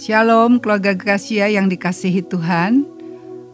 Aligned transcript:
Shalom 0.00 0.64
keluarga 0.64 0.96
Gracia 0.96 1.44
yang 1.52 1.68
dikasihi 1.68 2.24
Tuhan. 2.24 2.88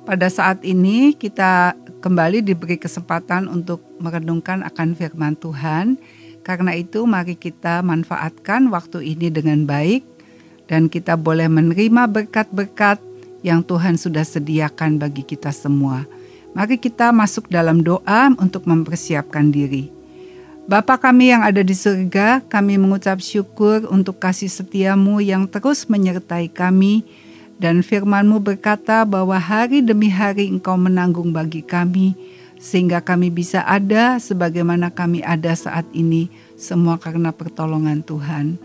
Pada 0.07 0.31
saat 0.31 0.63
ini 0.63 1.11
kita 1.11 1.75
kembali 1.99 2.39
diberi 2.39 2.79
kesempatan 2.79 3.51
untuk 3.51 3.83
merenungkan 3.99 4.63
akan 4.63 4.95
firman 4.95 5.35
Tuhan. 5.43 5.99
Karena 6.47 6.71
itu 6.79 7.03
mari 7.03 7.35
kita 7.35 7.83
manfaatkan 7.83 8.71
waktu 8.71 9.19
ini 9.19 9.27
dengan 9.27 9.67
baik 9.67 10.07
dan 10.71 10.87
kita 10.87 11.19
boleh 11.19 11.51
menerima 11.51 12.07
berkat-berkat 12.15 13.03
yang 13.43 13.67
Tuhan 13.67 13.99
sudah 13.99 14.23
sediakan 14.23 15.03
bagi 15.03 15.27
kita 15.27 15.51
semua. 15.51 16.07
Mari 16.55 16.79
kita 16.79 17.11
masuk 17.11 17.51
dalam 17.51 17.83
doa 17.83 18.31
untuk 18.39 18.71
mempersiapkan 18.71 19.51
diri. 19.51 19.96
Bapa 20.67 20.99
kami 20.99 21.31
yang 21.31 21.47
ada 21.47 21.63
di 21.63 21.79
surga, 21.79 22.43
kami 22.43 22.75
mengucap 22.75 23.23
syukur 23.23 23.87
untuk 23.87 24.19
kasih 24.19 24.51
setiamu 24.51 25.23
yang 25.23 25.47
terus 25.47 25.87
menyertai 25.87 26.51
kami, 26.51 27.07
dan 27.55 27.87
firmanmu 27.87 28.43
berkata 28.43 29.07
bahwa 29.07 29.39
hari 29.39 29.79
demi 29.79 30.11
hari 30.11 30.51
engkau 30.51 30.75
menanggung 30.75 31.31
bagi 31.31 31.63
kami, 31.63 32.19
sehingga 32.59 32.99
kami 32.99 33.31
bisa 33.31 33.63
ada 33.63 34.19
sebagaimana 34.19 34.91
kami 34.91 35.23
ada 35.23 35.55
saat 35.55 35.87
ini, 35.95 36.35
semua 36.59 36.99
karena 36.99 37.31
pertolongan 37.31 38.03
Tuhan. 38.03 38.59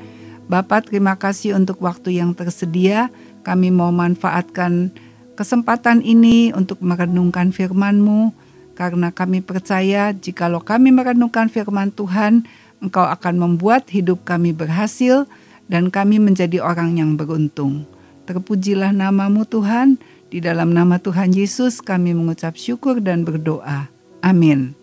Bapak 0.50 0.90
terima 0.90 1.14
kasih 1.14 1.54
untuk 1.54 1.86
waktu 1.86 2.18
yang 2.18 2.34
tersedia, 2.34 3.14
kami 3.46 3.70
mau 3.70 3.94
manfaatkan 3.94 4.90
kesempatan 5.38 6.02
ini 6.02 6.50
untuk 6.58 6.82
merenungkan 6.82 7.54
firman-Mu, 7.54 8.34
karena 8.74 9.12
kami 9.12 9.44
percaya 9.44 10.16
jikalau 10.16 10.64
kami 10.64 10.90
merenungkan 10.90 11.52
firman 11.52 11.92
Tuhan, 11.92 12.48
Engkau 12.82 13.06
akan 13.06 13.38
membuat 13.38 13.86
hidup 13.94 14.26
kami 14.26 14.58
berhasil 14.58 15.30
dan 15.70 15.94
kami 15.94 16.18
menjadi 16.18 16.60
orang 16.66 16.98
yang 16.98 17.14
beruntung. 17.14 17.86
Terpujilah 18.26 18.90
namamu 18.90 19.46
Tuhan, 19.46 20.02
di 20.32 20.40
dalam 20.40 20.72
nama 20.72 20.96
Tuhan 20.96 21.36
Yesus 21.36 21.84
kami 21.84 22.16
mengucap 22.16 22.56
syukur 22.56 23.04
dan 23.04 23.28
berdoa. 23.28 23.92
Amin. 24.24 24.74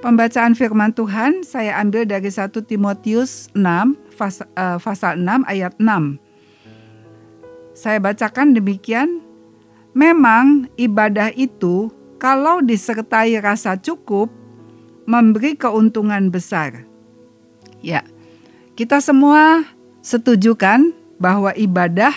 Pembacaan 0.00 0.56
firman 0.56 0.96
Tuhan 0.96 1.44
saya 1.44 1.76
ambil 1.76 2.08
dari 2.08 2.32
1 2.32 2.48
Timotius 2.64 3.52
6 3.52 3.60
pasal 4.80 5.20
6 5.20 5.44
ayat 5.44 5.76
6. 5.76 6.16
Saya 7.76 8.00
bacakan 8.00 8.56
demikian, 8.56 9.20
memang 9.92 10.72
ibadah 10.80 11.28
itu 11.36 11.92
kalau 12.20 12.60
disertai 12.60 13.40
rasa 13.40 13.80
cukup, 13.80 14.28
memberi 15.08 15.56
keuntungan 15.56 16.28
besar. 16.28 16.84
Ya, 17.80 18.04
kita 18.76 19.00
semua 19.00 19.64
setuju 20.04 20.52
kan 20.52 20.92
bahwa 21.16 21.56
ibadah 21.56 22.12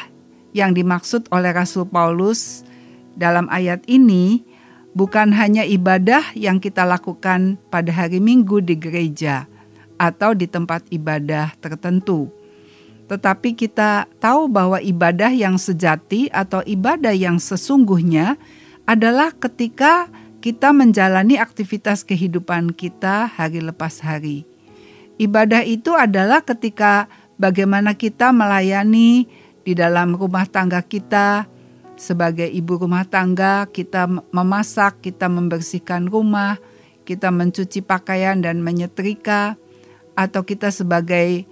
yang 0.52 0.76
dimaksud 0.76 1.32
oleh 1.32 1.56
Rasul 1.56 1.88
Paulus 1.88 2.68
dalam 3.16 3.48
ayat 3.48 3.82
ini 3.88 4.44
bukan 4.92 5.32
hanya 5.32 5.64
ibadah 5.64 6.36
yang 6.36 6.60
kita 6.60 6.84
lakukan 6.84 7.56
pada 7.72 7.90
hari 7.90 8.20
Minggu 8.20 8.60
di 8.60 8.76
gereja 8.76 9.48
atau 9.96 10.36
di 10.36 10.46
tempat 10.52 10.84
ibadah 10.92 11.56
tertentu. 11.64 12.28
Tetapi 13.08 13.56
kita 13.56 14.08
tahu 14.20 14.52
bahwa 14.52 14.84
ibadah 14.84 15.32
yang 15.32 15.56
sejati 15.56 16.28
atau 16.32 16.60
ibadah 16.64 17.16
yang 17.16 17.40
sesungguhnya 17.40 18.36
adalah 18.84 19.32
ketika 19.32 20.12
kita 20.44 20.76
menjalani 20.76 21.40
aktivitas 21.40 22.04
kehidupan 22.04 22.76
kita 22.76 23.32
hari 23.32 23.64
lepas 23.64 24.04
hari. 24.04 24.44
Ibadah 25.16 25.64
itu 25.64 25.96
adalah 25.96 26.44
ketika 26.44 27.08
bagaimana 27.40 27.96
kita 27.96 28.36
melayani 28.36 29.30
di 29.64 29.72
dalam 29.72 30.20
rumah 30.20 30.44
tangga 30.44 30.84
kita, 30.84 31.48
sebagai 31.96 32.50
ibu 32.50 32.76
rumah 32.76 33.08
tangga, 33.08 33.72
kita 33.72 34.10
memasak, 34.36 35.00
kita 35.00 35.32
membersihkan 35.32 36.12
rumah, 36.12 36.60
kita 37.08 37.32
mencuci 37.32 37.80
pakaian 37.80 38.44
dan 38.44 38.60
menyetrika, 38.60 39.56
atau 40.20 40.44
kita 40.44 40.76
sebagai 40.76 41.48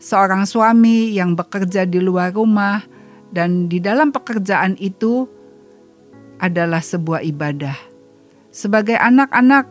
seorang 0.00 0.48
suami 0.48 1.12
yang 1.12 1.36
bekerja 1.36 1.84
di 1.84 2.00
luar 2.00 2.32
rumah, 2.32 2.80
dan 3.28 3.68
di 3.68 3.76
dalam 3.76 4.08
pekerjaan 4.08 4.80
itu 4.80 5.28
adalah 6.38 6.82
sebuah 6.82 7.22
ibadah. 7.26 7.76
Sebagai 8.48 8.98
anak-anak, 8.98 9.66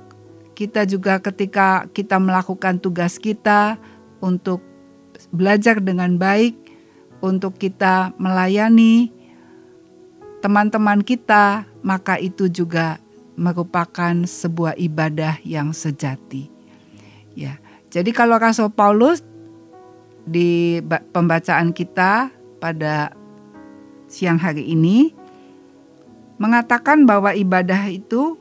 kita 0.53 0.87
juga 0.87 1.19
ketika 1.19 1.85
kita 1.91 2.17
melakukan 2.17 2.79
tugas 2.79 3.19
kita 3.19 3.79
untuk 4.23 4.61
belajar 5.29 5.81
dengan 5.81 6.15
baik, 6.15 6.55
untuk 7.21 7.57
kita 7.57 8.13
melayani 8.21 9.09
teman-teman 10.39 11.01
kita, 11.01 11.65
maka 11.81 12.21
itu 12.21 12.47
juga 12.47 13.01
merupakan 13.37 14.13
sebuah 14.25 14.77
ibadah 14.77 15.37
yang 15.45 15.73
sejati. 15.73 16.49
Ya. 17.37 17.61
Jadi 17.93 18.09
kalau 18.11 18.41
Rasul 18.41 18.73
Paulus 18.73 19.21
di 20.27 20.81
pembacaan 21.13 21.71
kita 21.71 22.33
pada 22.59 23.13
siang 24.09 24.41
hari 24.41 24.67
ini 24.73 25.13
mengatakan 26.37 27.05
bahwa 27.05 27.33
ibadah 27.33 27.89
itu 27.89 28.37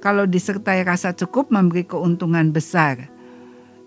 kalau 0.00 0.24
disertai 0.24 0.80
rasa 0.82 1.12
cukup 1.12 1.52
memberi 1.52 1.84
keuntungan 1.84 2.50
besar. 2.50 3.12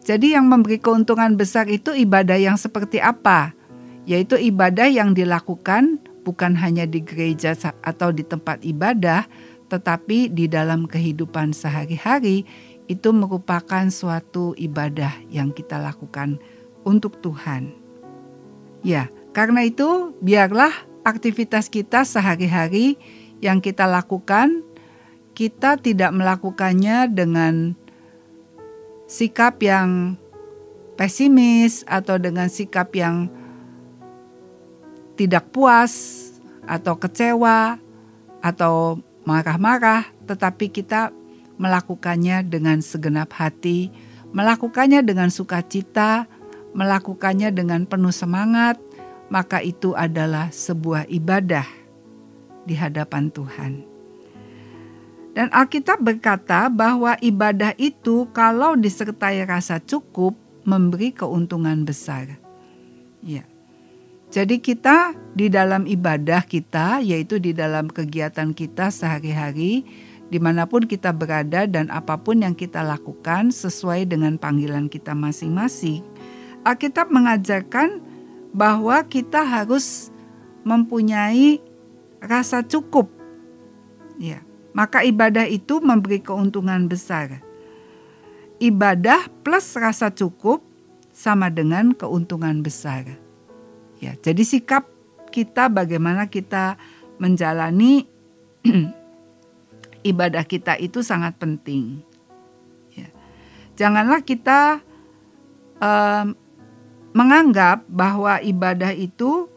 Jadi 0.05 0.37
yang 0.37 0.45
memberi 0.45 0.77
keuntungan 0.77 1.33
besar 1.33 1.65
itu 1.67 1.95
ibadah 1.95 2.37
yang 2.37 2.55
seperti 2.59 3.01
apa? 3.01 3.57
Yaitu 4.05 4.37
ibadah 4.37 4.85
yang 4.85 5.15
dilakukan 5.17 5.97
bukan 6.23 6.55
hanya 6.59 6.87
di 6.87 7.01
gereja 7.01 7.55
atau 7.81 8.11
di 8.13 8.21
tempat 8.21 8.61
ibadah, 8.61 9.25
tetapi 9.71 10.29
di 10.31 10.45
dalam 10.45 10.85
kehidupan 10.85 11.55
sehari-hari 11.55 12.45
itu 12.91 13.09
merupakan 13.15 13.87
suatu 13.87 14.51
ibadah 14.59 15.11
yang 15.31 15.55
kita 15.55 15.79
lakukan 15.79 16.37
untuk 16.83 17.17
Tuhan. 17.23 17.71
Ya, 18.83 19.07
karena 19.31 19.63
itu 19.63 20.11
biarlah 20.19 20.71
aktivitas 21.07 21.71
kita 21.71 22.03
sehari-hari 22.03 22.99
yang 23.43 23.59
kita 23.59 23.83
lakukan, 23.83 24.63
kita 25.35 25.75
tidak 25.75 26.15
melakukannya 26.15 27.11
dengan 27.11 27.75
sikap 29.03 29.59
yang 29.59 30.15
pesimis 30.95 31.83
atau 31.83 32.15
dengan 32.15 32.47
sikap 32.47 32.95
yang 32.95 33.27
tidak 35.19 35.51
puas 35.51 35.91
atau 36.63 36.95
kecewa 36.95 37.77
atau 38.39 39.03
marah-marah, 39.27 40.07
tetapi 40.23 40.71
kita 40.71 41.11
melakukannya 41.59 42.47
dengan 42.47 42.79
segenap 42.79 43.35
hati, 43.35 43.91
melakukannya 44.31 45.03
dengan 45.03 45.29
sukacita, 45.29 46.25
melakukannya 46.73 47.53
dengan 47.53 47.85
penuh 47.85 48.15
semangat, 48.15 48.79
maka 49.29 49.61
itu 49.61 49.93
adalah 49.93 50.49
sebuah 50.49 51.05
ibadah 51.11 51.82
di 52.63 52.75
hadapan 52.75 53.29
Tuhan. 53.31 53.93
Dan 55.33 55.49
Alkitab 55.49 55.97
berkata 55.97 56.69
bahwa 56.69 57.17
ibadah 57.17 57.73
itu 57.81 58.29
kalau 58.37 58.77
disertai 58.77 59.41
rasa 59.49 59.81
cukup 59.81 60.37
memberi 60.61 61.09
keuntungan 61.09 61.83
besar. 61.83 62.37
Ya. 63.25 63.41
Jadi 64.29 64.61
kita 64.61 65.13
di 65.33 65.49
dalam 65.49 65.85
ibadah 65.85 66.45
kita 66.45 67.01
yaitu 67.01 67.37
di 67.37 67.53
dalam 67.53 67.89
kegiatan 67.89 68.53
kita 68.53 68.89
sehari-hari 68.89 69.85
di 70.33 70.41
mana 70.41 70.65
pun 70.65 70.89
kita 70.89 71.13
berada 71.13 71.69
dan 71.69 71.89
apa 71.93 72.17
pun 72.17 72.41
yang 72.41 72.57
kita 72.57 72.81
lakukan 72.81 73.53
sesuai 73.53 74.09
dengan 74.09 74.37
panggilan 74.41 74.89
kita 74.89 75.13
masing-masing. 75.13 76.01
Alkitab 76.65 77.13
mengajarkan 77.13 78.01
bahwa 78.53 79.01
kita 79.05 79.45
harus 79.45 80.09
mempunyai 80.65 81.61
rasa 82.23 82.63
cukup. 82.63 83.11
Ya, 84.15 84.39
maka 84.71 85.03
ibadah 85.03 85.43
itu 85.45 85.83
memberi 85.83 86.23
keuntungan 86.23 86.87
besar. 86.87 87.43
Ibadah 88.63 89.27
plus 89.43 89.75
rasa 89.75 90.07
cukup 90.13 90.63
sama 91.11 91.51
dengan 91.51 91.91
keuntungan 91.91 92.63
besar. 92.63 93.19
Ya, 93.99 94.15
jadi 94.19 94.41
sikap 94.41 94.87
kita 95.33 95.67
bagaimana 95.67 96.29
kita 96.29 96.79
menjalani 97.19 98.07
ibadah 100.11 100.43
kita 100.47 100.79
itu 100.79 101.01
sangat 101.01 101.35
penting. 101.37 102.01
Ya. 102.93 103.09
Janganlah 103.75 104.21
kita 104.21 104.79
um, 105.81 106.37
menganggap 107.13 107.85
bahwa 107.89 108.41
ibadah 108.41 108.93
itu 108.93 109.49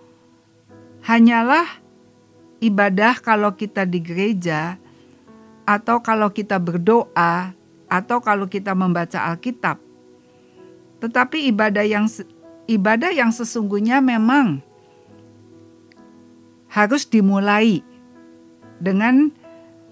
hanyalah 1.07 1.86
ibadah 2.63 3.21
kalau 3.21 3.53
kita 3.55 3.85
di 3.85 4.01
gereja 4.01 4.81
atau 5.67 6.01
kalau 6.01 6.31
kita 6.31 6.57
berdoa 6.57 7.53
atau 7.87 8.19
kalau 8.23 8.47
kita 8.47 8.73
membaca 8.73 9.27
Alkitab. 9.31 9.79
Tetapi 11.03 11.51
ibadah 11.53 11.85
yang 11.85 12.07
ibadah 12.67 13.11
yang 13.13 13.31
sesungguhnya 13.31 14.01
memang 14.01 14.65
harus 16.71 17.07
dimulai 17.07 17.83
dengan 18.81 19.33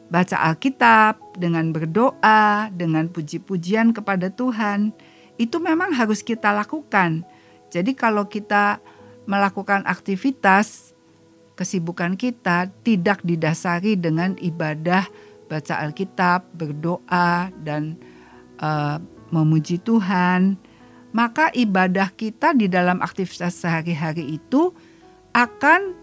baca 0.09 0.37
Alkitab, 0.53 1.19
dengan 1.37 1.75
berdoa, 1.75 2.71
dengan 2.71 3.11
puji-pujian 3.11 3.91
kepada 3.91 4.31
Tuhan. 4.31 4.95
Itu 5.35 5.59
memang 5.59 5.91
harus 5.99 6.23
kita 6.23 6.55
lakukan. 6.55 7.27
Jadi 7.75 7.99
kalau 7.99 8.31
kita 8.31 8.79
melakukan 9.27 9.83
aktivitas 9.89 10.94
kesibukan 11.55 12.19
kita 12.19 12.71
tidak 12.83 13.23
didasari 13.23 13.95
dengan 13.95 14.35
ibadah 14.39 15.07
baca 15.47 15.75
Alkitab, 15.87 16.51
berdoa 16.57 17.53
dan 17.63 17.95
uh, 18.59 18.99
memuji 19.31 19.79
Tuhan, 19.83 20.59
maka 21.15 21.51
ibadah 21.55 22.11
kita 22.11 22.55
di 22.59 22.67
dalam 22.67 22.99
aktivitas 22.99 23.55
sehari-hari 23.55 24.35
itu 24.35 24.75
akan 25.31 25.95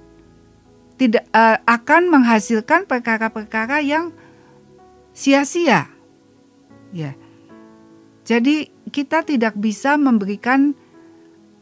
tidak 0.95 1.25
uh, 1.35 1.57
akan 1.67 2.13
menghasilkan 2.13 2.87
perkara-perkara 2.87 3.81
yang 3.83 4.15
sia-sia. 5.11 5.91
Ya. 6.95 7.17
Jadi 8.23 8.69
kita 8.93 9.25
tidak 9.25 9.57
bisa 9.57 9.97
memberikan 9.97 10.77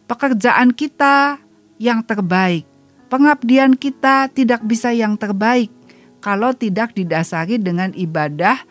pekerjaan 0.06 0.76
kita 0.76 1.40
yang 1.80 2.04
terbaik. 2.04 2.68
Pengabdian 3.10 3.74
kita 3.74 4.30
tidak 4.30 4.62
bisa 4.62 4.94
yang 4.94 5.18
terbaik 5.18 5.74
kalau 6.22 6.54
tidak 6.54 6.94
didasari 6.94 7.58
dengan 7.58 7.90
ibadah 7.98 8.62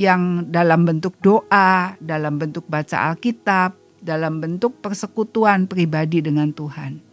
yang 0.00 0.48
dalam 0.48 0.88
bentuk 0.88 1.12
doa, 1.20 1.92
dalam 2.00 2.40
bentuk 2.40 2.64
baca 2.64 3.12
Alkitab, 3.12 3.76
dalam 4.00 4.40
bentuk 4.40 4.80
persekutuan 4.80 5.68
pribadi 5.68 6.24
dengan 6.24 6.56
Tuhan. 6.56 7.04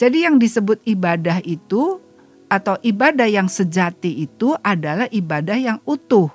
Jadi 0.00 0.24
yang 0.24 0.40
disebut 0.40 0.80
ibadah 0.88 1.44
itu 1.44 2.00
atau 2.48 2.80
ibadah 2.80 3.28
yang 3.28 3.52
sejati 3.52 4.24
itu 4.24 4.56
adalah 4.64 5.04
ibadah 5.12 5.56
yang 5.60 5.78
utuh. 5.84 6.32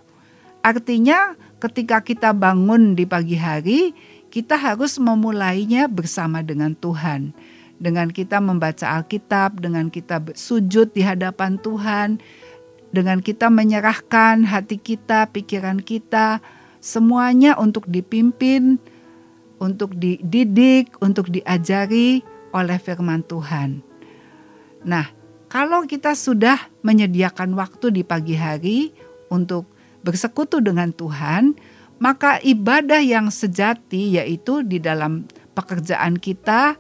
Artinya 0.62 1.33
ketika 1.57 2.06
kita 2.06 2.38
bangun 2.38 2.94
di 2.94 3.09
pagi 3.09 3.38
hari, 3.38 3.97
kita 4.30 4.57
harus 4.57 5.01
memulainya 5.01 5.89
bersama 5.89 6.45
dengan 6.45 6.77
Tuhan. 6.77 7.33
Dengan 7.81 8.13
kita 8.13 8.38
membaca 8.38 9.01
Alkitab, 9.01 9.57
dengan 9.57 9.89
kita 9.89 10.22
sujud 10.38 10.94
di 10.94 11.01
hadapan 11.01 11.57
Tuhan, 11.57 12.22
dengan 12.94 13.25
kita 13.25 13.50
menyerahkan 13.50 14.45
hati 14.45 14.78
kita, 14.78 15.33
pikiran 15.33 15.81
kita, 15.81 16.45
semuanya 16.78 17.57
untuk 17.57 17.89
dipimpin, 17.89 18.78
untuk 19.57 19.98
dididik, 19.98 20.94
untuk 21.01 21.33
diajari 21.33 22.22
oleh 22.54 22.78
firman 22.78 23.25
Tuhan. 23.25 23.81
Nah, 24.86 25.10
kalau 25.50 25.86
kita 25.89 26.13
sudah 26.13 26.69
menyediakan 26.86 27.57
waktu 27.57 27.89
di 27.89 28.04
pagi 28.06 28.38
hari 28.38 28.94
untuk 29.33 29.69
bersekutu 30.06 30.62
dengan 30.62 30.94
Tuhan, 30.94 31.57
maka 32.01 32.42
ibadah 32.42 33.00
yang 33.00 33.30
sejati 33.30 34.18
yaitu 34.18 34.66
di 34.66 34.81
dalam 34.81 35.30
pekerjaan 35.54 36.18
kita 36.18 36.75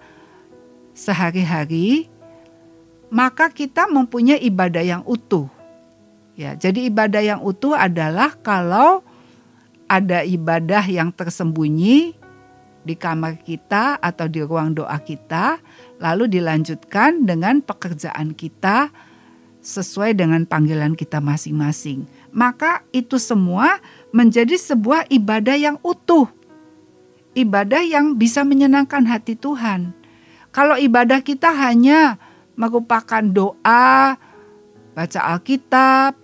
sehari-hari, 0.93 2.11
maka 3.11 3.51
kita 3.51 3.87
mempunyai 3.91 4.39
ibadah 4.39 4.83
yang 4.83 5.03
utuh. 5.03 5.47
Ya, 6.39 6.55
jadi 6.55 6.87
ibadah 6.87 7.21
yang 7.21 7.41
utuh 7.43 7.75
adalah 7.75 8.33
kalau 8.39 9.03
ada 9.91 10.23
ibadah 10.23 10.87
yang 10.87 11.11
tersembunyi 11.11 12.15
di 12.81 12.95
kamar 12.97 13.37
kita 13.43 13.99
atau 13.99 14.25
di 14.25 14.41
ruang 14.41 14.73
doa 14.73 14.97
kita, 15.03 15.59
lalu 16.01 16.31
dilanjutkan 16.31 17.27
dengan 17.27 17.61
pekerjaan 17.61 18.33
kita 18.33 18.89
sesuai 19.61 20.17
dengan 20.17 20.47
panggilan 20.49 20.97
kita 20.97 21.21
masing-masing. 21.21 22.09
Maka 22.33 22.81
itu 22.89 23.21
semua 23.21 23.77
menjadi 24.09 24.57
sebuah 24.57 25.05
ibadah 25.13 25.55
yang 25.59 25.77
utuh. 25.85 26.25
Ibadah 27.37 27.85
yang 27.85 28.17
bisa 28.17 28.41
menyenangkan 28.41 29.05
hati 29.05 29.37
Tuhan. 29.37 30.00
Kalau 30.51 30.75
ibadah 30.75 31.23
kita 31.23 31.47
hanya 31.55 32.19
merupakan 32.59 33.23
doa, 33.23 34.19
baca 34.91 35.19
Alkitab, 35.31 36.19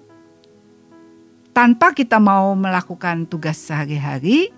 tanpa 1.56 1.96
kita 1.96 2.20
mau 2.20 2.52
melakukan 2.54 3.24
tugas 3.24 3.56
sehari-hari, 3.56 4.52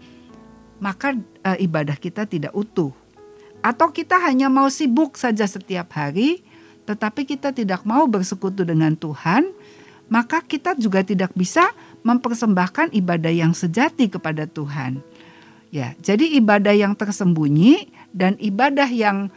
maka 0.82 1.14
e, 1.46 1.64
ibadah 1.70 1.96
kita 1.96 2.26
tidak 2.26 2.50
utuh. 2.58 2.90
Atau 3.62 3.94
kita 3.94 4.18
hanya 4.26 4.50
mau 4.50 4.74
sibuk 4.74 5.16
saja 5.22 5.46
setiap 5.46 5.94
hari, 5.94 6.42
tetapi 6.90 7.30
kita 7.30 7.54
tidak 7.54 7.86
mau 7.86 8.10
bersekutu 8.10 8.66
dengan 8.66 8.98
Tuhan, 8.98 9.54
maka 10.10 10.42
kita 10.42 10.74
juga 10.82 11.06
tidak 11.06 11.30
bisa 11.38 11.70
mempersembahkan 12.02 12.90
ibadah 12.98 13.30
yang 13.30 13.54
sejati 13.54 14.10
kepada 14.10 14.50
Tuhan. 14.50 15.06
Ya, 15.70 15.94
jadi 16.02 16.26
ibadah 16.42 16.74
yang 16.74 16.98
tersembunyi 16.98 17.94
dan 18.10 18.34
ibadah 18.42 18.90
yang 18.90 19.30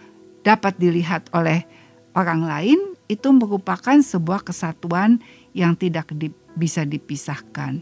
dapat 0.42 0.78
dilihat 0.78 1.30
oleh 1.32 1.64
orang 2.12 2.44
lain 2.44 2.80
itu 3.08 3.28
merupakan 3.32 3.98
sebuah 3.98 4.44
kesatuan 4.46 5.20
yang 5.52 5.76
tidak 5.76 6.10
di, 6.16 6.32
bisa 6.56 6.84
dipisahkan. 6.86 7.80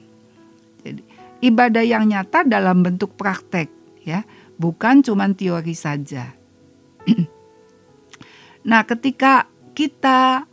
Jadi 0.80 1.02
ibadah 1.44 1.84
yang 1.84 2.08
nyata 2.08 2.46
dalam 2.46 2.82
bentuk 2.82 3.14
praktek 3.14 3.68
ya, 4.02 4.24
bukan 4.56 5.04
cuma 5.04 5.28
teori 5.30 5.74
saja. 5.76 6.32
nah, 8.68 8.82
ketika 8.84 9.46
kita 9.76 10.44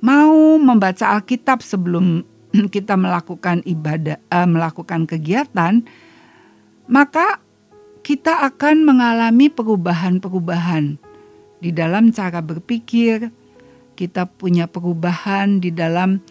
mau 0.00 0.56
membaca 0.58 1.12
Alkitab 1.16 1.60
sebelum 1.60 2.24
kita 2.74 2.96
melakukan 2.96 3.62
ibadah, 3.68 4.18
uh, 4.32 4.48
melakukan 4.48 5.06
kegiatan, 5.06 5.84
maka 6.90 7.38
kita 8.00 8.48
akan 8.48 8.88
mengalami 8.88 9.52
perubahan-perubahan 9.52 11.09
di 11.60 11.70
dalam 11.70 12.08
cara 12.10 12.40
berpikir, 12.40 13.28
kita 13.94 14.24
punya 14.24 14.64
perubahan 14.64 15.60
di 15.60 15.68
dalam 15.68 16.24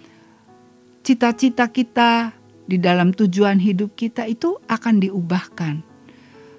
cita-cita 1.06 1.70
kita, 1.70 2.34
di 2.66 2.81
dalam 2.81 3.14
tujuan 3.14 3.62
hidup 3.62 3.94
kita 3.94 4.26
itu 4.26 4.58
akan 4.65 5.01
diubahkan. 5.01 5.86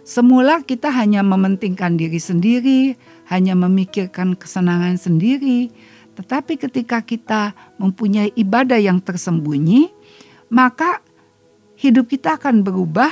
Semula 0.06 0.62
kita 0.66 0.90
hanya 0.90 1.23
mementingkan 1.23 1.94
diri 1.94 2.18
sendiri, 2.18 2.99
hanya 3.30 3.54
memikirkan 3.54 4.35
kesenangan 4.35 4.99
sendiri, 4.99 5.71
tetapi 6.18 6.59
ketika 6.59 7.02
kita 7.02 7.54
mempunyai 7.78 8.35
ibadah 8.35 8.78
yang 8.78 8.99
tersembunyi, 8.99 9.90
maka 10.50 10.99
hidup 11.78 12.11
kita 12.11 12.38
akan 12.38 12.66
berubah, 12.66 13.11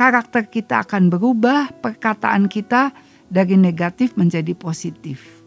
karakter 0.00 0.48
kita 0.48 0.80
akan 0.82 1.12
berubah, 1.12 1.76
perkataan 1.84 2.48
kita 2.48 2.90
dari 3.34 3.58
negatif 3.58 4.14
menjadi 4.14 4.54
positif. 4.54 5.42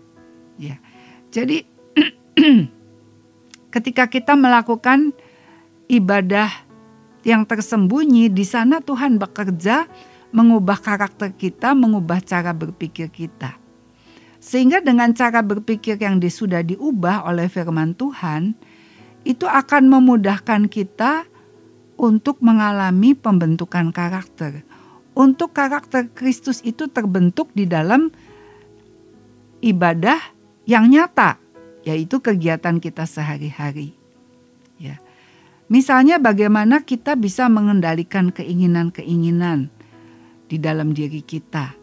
Ya. 0.59 0.75
Jadi 1.31 1.63
ketika 3.75 4.11
kita 4.11 4.35
melakukan 4.35 5.15
ibadah 5.87 6.51
yang 7.23 7.47
tersembunyi, 7.47 8.27
di 8.27 8.43
sana 8.43 8.83
Tuhan 8.83 9.15
bekerja 9.15 9.87
mengubah 10.35 10.83
karakter 10.83 11.31
kita, 11.31 11.71
mengubah 11.71 12.19
cara 12.19 12.51
berpikir 12.51 13.07
kita. 13.07 13.55
Sehingga 14.43 14.83
dengan 14.83 15.15
cara 15.15 15.39
berpikir 15.39 15.95
yang 15.97 16.19
sudah 16.19 16.61
diubah 16.61 17.23
oleh 17.23 17.47
firman 17.47 17.95
Tuhan, 17.95 18.53
itu 19.23 19.43
akan 19.47 19.91
memudahkan 19.91 20.71
kita 20.71 21.27
untuk 21.97 22.39
mengalami 22.39 23.17
pembentukan 23.17 23.91
karakter. 23.91 24.66
Untuk 25.17 25.49
karakter 25.49 26.13
Kristus 26.13 26.61
itu 26.61 26.85
terbentuk 26.85 27.49
di 27.57 27.65
dalam 27.65 28.13
ibadah 29.65 30.21
yang 30.69 30.85
nyata, 30.93 31.41
yaitu 31.81 32.21
kegiatan 32.21 32.77
kita 32.77 33.09
sehari-hari. 33.09 33.97
Ya. 34.77 35.01
Misalnya 35.73 36.21
bagaimana 36.21 36.85
kita 36.85 37.17
bisa 37.17 37.49
mengendalikan 37.49 38.29
keinginan-keinginan 38.29 39.73
di 40.45 40.61
dalam 40.61 40.93
diri 40.93 41.25
kita. 41.25 41.73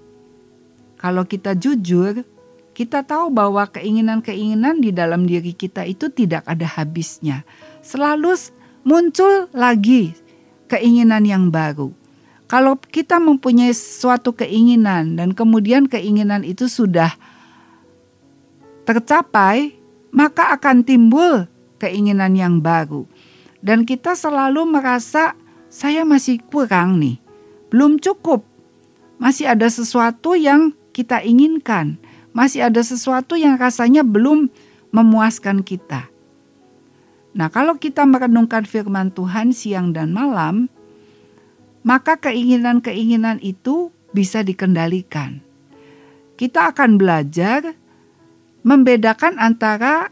Kalau 1.03 1.27
kita 1.27 1.59
jujur, 1.59 2.23
kita 2.71 3.03
tahu 3.03 3.35
bahwa 3.35 3.67
keinginan-keinginan 3.67 4.79
di 4.79 4.95
dalam 4.95 5.27
diri 5.27 5.59
kita 5.59 5.83
itu 5.91 6.07
tidak 6.07 6.47
ada 6.47 6.71
habisnya. 6.71 7.43
Selalu 7.83 8.39
muncul 8.87 9.51
lagi 9.51 10.15
keinginan 10.71 11.27
yang 11.27 11.51
baru. 11.51 12.04
Kalau 12.45 12.77
kita 12.77 13.17
mempunyai 13.17 13.73
suatu 13.73 14.37
keinginan 14.37 15.17
dan 15.17 15.33
kemudian 15.33 15.89
keinginan 15.89 16.45
itu 16.45 16.69
sudah 16.69 17.17
tercapai, 18.85 19.81
maka 20.13 20.53
akan 20.53 20.85
timbul 20.85 21.49
keinginan 21.81 22.37
yang 22.37 22.61
baru 22.61 23.09
dan 23.65 23.89
kita 23.89 24.13
selalu 24.13 24.69
merasa 24.69 25.33
saya 25.73 26.05
masih 26.05 26.37
kurang 26.53 27.01
nih, 27.01 27.17
belum 27.73 27.97
cukup. 27.97 28.45
Masih 29.17 29.49
ada 29.49 29.65
sesuatu 29.73 30.37
yang 30.37 30.77
kita 30.93 31.25
inginkan. 31.25 31.97
Masih 32.37 32.69
ada 32.69 32.85
sesuatu 32.85 33.41
yang 33.41 33.57
rasanya 33.57 34.05
belum 34.05 34.53
memuaskan 34.93 35.65
kita. 35.65 36.13
Nah, 37.33 37.49
kalau 37.49 37.81
kita 37.81 38.05
merenungkan 38.05 38.69
firman 38.69 39.11
Tuhan 39.11 39.57
siang 39.57 39.97
dan 39.97 40.13
malam, 40.13 40.69
maka 41.85 42.17
keinginan-keinginan 42.17 43.39
itu 43.45 43.93
bisa 44.17 44.41
dikendalikan. 44.41 45.45
Kita 46.35 46.73
akan 46.73 46.97
belajar 46.97 47.77
membedakan 48.65 49.37
antara 49.37 50.09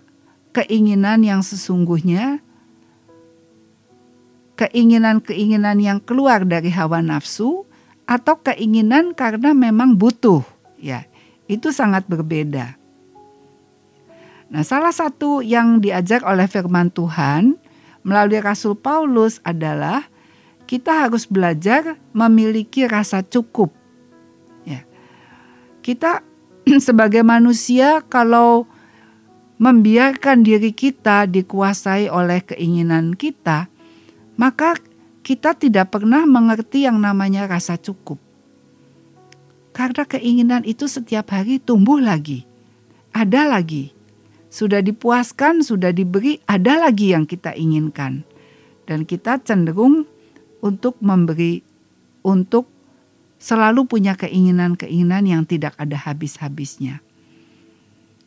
keinginan 0.52 1.24
yang 1.24 1.40
sesungguhnya, 1.40 2.44
keinginan-keinginan 4.60 5.80
yang 5.80 5.98
keluar 5.98 6.44
dari 6.44 6.68
hawa 6.68 7.00
nafsu, 7.00 7.64
atau 8.04 8.36
keinginan 8.44 9.16
karena 9.16 9.56
memang 9.56 9.96
butuh. 9.96 10.44
Ya, 10.76 11.08
itu 11.48 11.72
sangat 11.72 12.04
berbeda. 12.04 12.76
Nah, 14.52 14.62
salah 14.68 14.92
satu 14.92 15.40
yang 15.40 15.80
diajar 15.80 16.20
oleh 16.28 16.44
firman 16.44 16.92
Tuhan 16.92 17.56
melalui 18.04 18.44
Rasul 18.44 18.76
Paulus 18.76 19.40
adalah 19.48 20.11
kita 20.66 21.06
harus 21.06 21.28
belajar 21.28 21.98
memiliki 22.14 22.86
rasa 22.88 23.20
cukup. 23.22 23.70
Ya. 24.64 24.86
Kita 25.84 26.22
sebagai 26.86 27.22
manusia 27.26 28.00
kalau 28.06 28.66
membiarkan 29.62 30.42
diri 30.42 30.74
kita 30.74 31.30
dikuasai 31.30 32.10
oleh 32.10 32.42
keinginan 32.42 33.14
kita, 33.14 33.70
maka 34.34 34.74
kita 35.22 35.54
tidak 35.54 35.94
pernah 35.94 36.26
mengerti 36.26 36.82
yang 36.82 36.98
namanya 36.98 37.46
rasa 37.46 37.78
cukup. 37.78 38.18
Karena 39.72 40.04
keinginan 40.04 40.66
itu 40.66 40.90
setiap 40.90 41.32
hari 41.32 41.62
tumbuh 41.62 42.02
lagi, 42.02 42.44
ada 43.14 43.46
lagi, 43.46 43.94
sudah 44.52 44.84
dipuaskan, 44.84 45.64
sudah 45.64 45.94
diberi, 45.96 46.42
ada 46.44 46.76
lagi 46.76 47.16
yang 47.16 47.24
kita 47.24 47.56
inginkan. 47.56 48.26
Dan 48.84 49.08
kita 49.08 49.40
cenderung 49.40 50.04
untuk 50.62 50.96
memberi, 51.02 51.60
untuk 52.22 52.70
selalu 53.42 53.90
punya 53.90 54.14
keinginan-keinginan 54.14 55.26
yang 55.26 55.42
tidak 55.42 55.74
ada 55.74 55.98
habis-habisnya. 55.98 57.02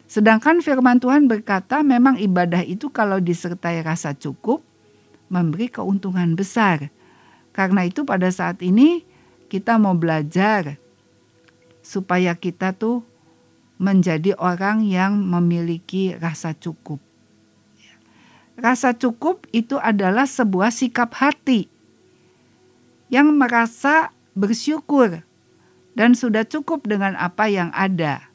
Sedangkan 0.06 0.60
firman 0.60 1.00
Tuhan 1.00 1.32
berkata 1.32 1.82
memang 1.82 2.20
ibadah 2.20 2.62
itu 2.62 2.92
kalau 2.92 3.24
disertai 3.24 3.82
rasa 3.82 4.12
cukup, 4.13 4.62
memberi 5.32 5.72
keuntungan 5.72 6.36
besar. 6.36 6.92
Karena 7.56 7.88
itu 7.88 8.04
pada 8.04 8.27
saat 8.30 8.60
ini 8.60 9.08
kita 9.48 9.80
mau 9.80 9.96
belajar 9.96 10.75
supaya 11.80 12.36
kita 12.36 12.75
tuh 12.75 13.01
menjadi 13.80 14.36
orang 14.36 14.84
yang 14.84 15.15
memiliki 15.15 16.13
rasa 16.20 16.51
cukup. 16.51 17.00
Rasa 18.56 18.96
cukup 18.96 19.48
itu 19.51 19.75
adalah 19.80 20.27
sebuah 20.27 20.72
sikap 20.72 21.12
hati 21.15 21.75
yang 23.15 23.31
merasa 23.39 24.12
bersyukur 24.36 25.24
dan 25.95 26.12
sudah 26.19 26.43
cukup 26.43 26.84
dengan 26.84 27.15
apa 27.15 27.48
yang 27.48 27.72
ada. 27.72 28.27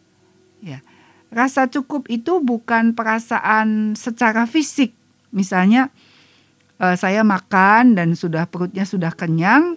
Ya. 0.64 0.80
Rasa 1.28 1.68
cukup 1.68 2.08
itu 2.08 2.40
bukan 2.40 2.96
perasaan 2.96 3.92
secara 3.92 4.48
fisik. 4.48 4.96
Misalnya 5.36 5.92
eh, 6.80 6.96
saya 6.96 7.20
makan 7.20 7.92
dan 7.92 8.16
sudah 8.16 8.48
perutnya 8.48 8.88
sudah 8.88 9.12
kenyang, 9.12 9.76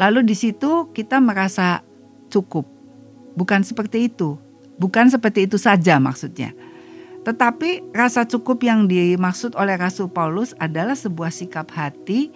lalu 0.00 0.24
di 0.24 0.32
situ 0.32 0.88
kita 0.96 1.20
merasa 1.20 1.84
cukup. 2.32 2.64
Bukan 3.36 3.60
seperti 3.60 4.08
itu. 4.08 4.40
Bukan 4.80 5.12
seperti 5.12 5.44
itu 5.44 5.60
saja 5.60 6.00
maksudnya. 6.00 6.56
Tetapi 7.28 7.92
rasa 7.92 8.24
cukup 8.24 8.64
yang 8.64 8.88
dimaksud 8.88 9.52
oleh 9.60 9.76
Rasul 9.76 10.08
Paulus 10.08 10.56
adalah 10.56 10.96
sebuah 10.96 11.28
sikap 11.28 11.68
hati 11.74 12.32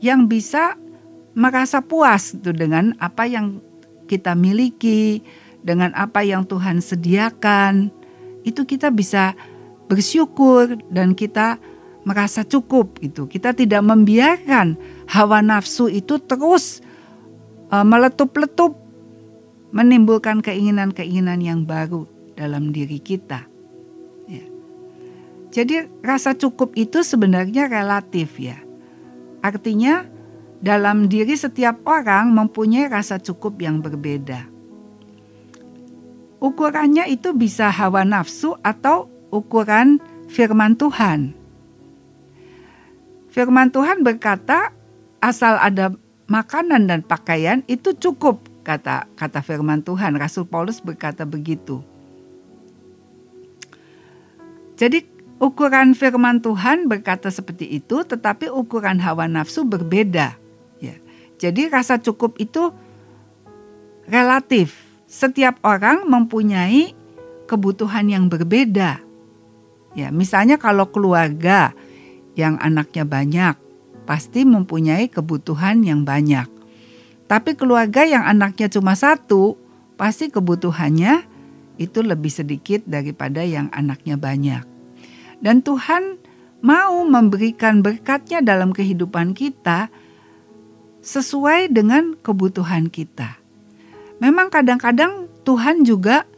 yang 0.00 0.26
bisa 0.26 0.76
merasa 1.36 1.80
puas 1.84 2.34
itu 2.34 2.50
dengan 2.50 2.96
apa 2.98 3.28
yang 3.28 3.62
kita 4.10 4.34
miliki, 4.34 5.22
dengan 5.62 5.94
apa 5.94 6.24
yang 6.26 6.42
Tuhan 6.48 6.82
sediakan. 6.82 7.92
Itu 8.42 8.64
kita 8.66 8.90
bisa 8.90 9.36
bersyukur 9.86 10.80
dan 10.90 11.14
kita 11.14 11.60
merasa 12.02 12.42
cukup 12.42 12.98
gitu. 13.04 13.28
Kita 13.28 13.52
tidak 13.52 13.84
membiarkan 13.84 14.74
hawa 15.06 15.44
nafsu 15.44 15.86
itu 15.92 16.16
terus 16.18 16.80
uh, 17.70 17.84
meletup-letup 17.84 18.74
menimbulkan 19.70 20.42
keinginan-keinginan 20.42 21.38
yang 21.38 21.60
baru 21.62 22.08
dalam 22.34 22.74
diri 22.74 22.98
kita. 22.98 23.46
Ya. 24.26 24.46
Jadi 25.54 25.86
rasa 26.02 26.34
cukup 26.34 26.74
itu 26.74 27.06
sebenarnya 27.06 27.70
relatif 27.70 28.40
ya. 28.40 28.58
Artinya 29.40 30.04
dalam 30.60 31.08
diri 31.08 31.32
setiap 31.32 31.80
orang 31.88 32.32
mempunyai 32.36 32.86
rasa 32.88 33.16
cukup 33.16 33.56
yang 33.60 33.80
berbeda. 33.80 34.44
Ukurannya 36.40 37.08
itu 37.08 37.36
bisa 37.36 37.68
hawa 37.68 38.04
nafsu 38.04 38.56
atau 38.64 39.08
ukuran 39.28 40.00
firman 40.28 40.76
Tuhan. 40.76 41.36
Firman 43.28 43.68
Tuhan 43.72 44.00
berkata, 44.00 44.72
asal 45.20 45.60
ada 45.60 45.92
makanan 46.26 46.88
dan 46.88 47.00
pakaian 47.04 47.60
itu 47.68 47.92
cukup 47.92 48.40
kata 48.64 49.08
kata 49.16 49.40
firman 49.44 49.84
Tuhan. 49.84 50.16
Rasul 50.16 50.48
Paulus 50.48 50.80
berkata 50.80 51.28
begitu. 51.28 51.84
Jadi 54.80 55.04
ukuran 55.40 55.96
firman 55.96 56.44
Tuhan 56.44 56.86
berkata 56.86 57.32
seperti 57.32 57.80
itu, 57.80 58.04
tetapi 58.04 58.52
ukuran 58.52 59.00
hawa 59.00 59.26
nafsu 59.26 59.64
berbeda. 59.64 60.36
Ya. 60.78 60.94
Jadi 61.40 61.72
rasa 61.72 61.96
cukup 61.96 62.36
itu 62.36 62.70
relatif. 64.06 64.76
Setiap 65.10 65.58
orang 65.66 66.06
mempunyai 66.06 66.94
kebutuhan 67.50 68.06
yang 68.06 68.30
berbeda. 68.30 69.02
Ya, 69.98 70.14
misalnya 70.14 70.54
kalau 70.54 70.86
keluarga 70.86 71.74
yang 72.38 72.54
anaknya 72.62 73.02
banyak, 73.02 73.58
pasti 74.06 74.46
mempunyai 74.46 75.10
kebutuhan 75.10 75.82
yang 75.82 76.06
banyak. 76.06 76.46
Tapi 77.26 77.58
keluarga 77.58 78.06
yang 78.06 78.22
anaknya 78.22 78.70
cuma 78.70 78.94
satu, 78.94 79.58
pasti 79.98 80.30
kebutuhannya 80.30 81.26
itu 81.82 82.06
lebih 82.06 82.30
sedikit 82.30 82.86
daripada 82.86 83.42
yang 83.42 83.66
anaknya 83.74 84.14
banyak. 84.14 84.69
Dan 85.40 85.64
Tuhan 85.64 86.20
mau 86.60 87.00
memberikan 87.08 87.80
berkatnya 87.80 88.44
dalam 88.44 88.76
kehidupan 88.76 89.32
kita 89.32 89.88
sesuai 91.00 91.72
dengan 91.72 92.16
kebutuhan 92.20 92.92
kita. 92.92 93.40
Memang 94.20 94.52
kadang-kadang 94.52 95.32
Tuhan 95.48 95.88
juga 95.88 96.28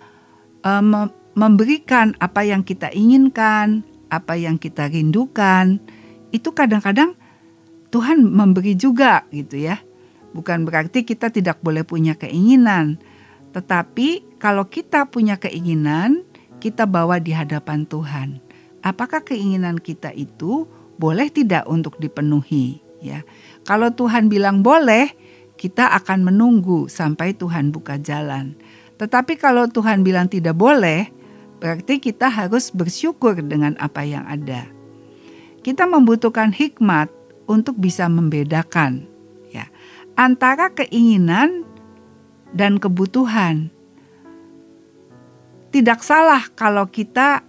um, 0.62 1.10
memberikan 1.34 2.14
apa 2.22 2.46
yang 2.46 2.62
kita 2.62 2.94
inginkan, 2.94 3.82
apa 4.06 4.38
yang 4.38 4.54
kita 4.54 4.86
rindukan. 4.86 5.82
Itu 6.30 6.54
kadang-kadang 6.54 7.18
Tuhan 7.90 8.22
memberi 8.22 8.78
juga 8.78 9.26
gitu 9.34 9.58
ya. 9.58 9.82
Bukan 10.32 10.64
berarti 10.64 11.04
kita 11.04 11.28
tidak 11.28 11.60
boleh 11.60 11.84
punya 11.84 12.16
keinginan, 12.16 12.96
tetapi 13.52 14.40
kalau 14.40 14.64
kita 14.64 15.04
punya 15.12 15.36
keinginan, 15.36 16.24
kita 16.56 16.88
bawa 16.88 17.20
di 17.20 17.36
hadapan 17.36 17.84
Tuhan. 17.84 18.40
Apakah 18.82 19.22
keinginan 19.22 19.78
kita 19.78 20.10
itu 20.12 20.66
boleh 20.98 21.30
tidak 21.30 21.66
untuk 21.70 21.96
dipenuhi? 22.02 22.82
Ya, 23.02 23.26
kalau 23.66 23.90
Tuhan 23.90 24.30
bilang 24.30 24.62
boleh, 24.62 25.10
kita 25.58 25.90
akan 26.02 26.26
menunggu 26.26 26.86
sampai 26.86 27.34
Tuhan 27.34 27.74
buka 27.74 27.98
jalan. 27.98 28.54
Tetapi 28.98 29.34
kalau 29.38 29.66
Tuhan 29.66 30.06
bilang 30.06 30.30
tidak 30.30 30.54
boleh, 30.54 31.10
berarti 31.58 31.98
kita 31.98 32.30
harus 32.30 32.70
bersyukur 32.70 33.34
dengan 33.42 33.74
apa 33.82 34.06
yang 34.06 34.22
ada. 34.26 34.66
Kita 35.62 35.86
membutuhkan 35.86 36.54
hikmat 36.54 37.10
untuk 37.50 37.78
bisa 37.78 38.06
membedakan 38.06 39.12
antara 40.16 40.72
keinginan 40.72 41.64
dan 42.52 42.76
kebutuhan. 42.76 43.72
Tidak 45.72 46.00
salah 46.04 46.52
kalau 46.52 46.84
kita 46.92 47.40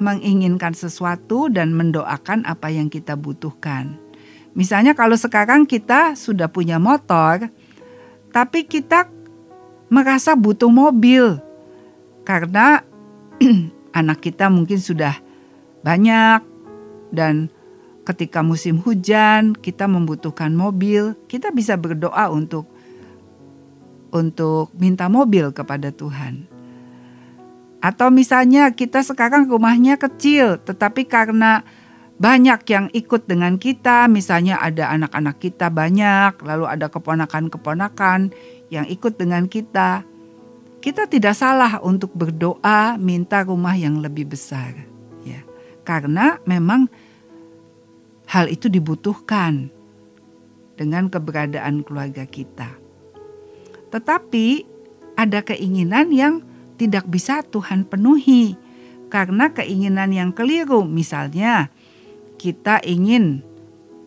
menginginkan 0.00 0.72
sesuatu 0.72 1.52
dan 1.52 1.76
mendoakan 1.76 2.48
apa 2.48 2.72
yang 2.72 2.88
kita 2.88 3.14
butuhkan. 3.14 4.00
Misalnya 4.56 4.98
kalau 4.98 5.14
sekarang 5.14 5.68
kita 5.68 6.18
sudah 6.18 6.50
punya 6.50 6.82
motor, 6.82 7.46
tapi 8.34 8.66
kita 8.66 9.06
merasa 9.86 10.34
butuh 10.34 10.72
mobil 10.72 11.38
karena 12.26 12.82
anak 14.00 14.18
kita 14.18 14.50
mungkin 14.50 14.82
sudah 14.82 15.14
banyak 15.86 16.42
dan 17.14 17.50
ketika 18.02 18.42
musim 18.42 18.82
hujan 18.82 19.54
kita 19.54 19.86
membutuhkan 19.86 20.50
mobil, 20.50 21.14
kita 21.30 21.54
bisa 21.54 21.78
berdoa 21.78 22.26
untuk 22.34 22.66
untuk 24.10 24.74
minta 24.74 25.06
mobil 25.06 25.54
kepada 25.54 25.94
Tuhan. 25.94 26.49
Atau 27.80 28.12
misalnya 28.12 28.76
kita 28.76 29.00
sekarang 29.00 29.48
rumahnya 29.48 29.96
kecil, 29.96 30.60
tetapi 30.60 31.08
karena 31.08 31.64
banyak 32.20 32.60
yang 32.68 32.86
ikut 32.92 33.24
dengan 33.24 33.56
kita, 33.56 34.04
misalnya 34.04 34.60
ada 34.60 34.92
anak-anak 34.92 35.40
kita 35.40 35.72
banyak, 35.72 36.36
lalu 36.44 36.68
ada 36.68 36.92
keponakan-keponakan 36.92 38.36
yang 38.68 38.84
ikut 38.84 39.16
dengan 39.16 39.48
kita. 39.48 40.04
Kita 40.84 41.08
tidak 41.08 41.32
salah 41.32 41.80
untuk 41.80 42.12
berdoa 42.12 43.00
minta 43.00 43.40
rumah 43.40 43.72
yang 43.72 44.04
lebih 44.04 44.28
besar, 44.28 44.76
ya. 45.24 45.40
Karena 45.80 46.36
memang 46.44 46.92
hal 48.28 48.52
itu 48.52 48.68
dibutuhkan 48.68 49.72
dengan 50.76 51.08
keberadaan 51.08 51.80
keluarga 51.88 52.28
kita. 52.28 52.68
Tetapi 53.88 54.68
ada 55.16 55.40
keinginan 55.40 56.12
yang 56.12 56.44
tidak 56.80 57.04
bisa 57.04 57.44
Tuhan 57.44 57.84
penuhi 57.84 58.56
karena 59.12 59.52
keinginan 59.52 60.16
yang 60.16 60.32
keliru. 60.32 60.88
Misalnya, 60.88 61.68
kita 62.40 62.80
ingin 62.80 63.44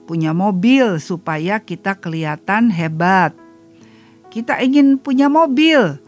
punya 0.09 0.33
mobil 0.33 0.97
supaya 0.97 1.61
kita 1.61 2.01
kelihatan 2.01 2.73
hebat. 2.73 3.37
Kita 4.33 4.57
ingin 4.65 4.97
punya 4.97 5.29
mobil 5.29 6.01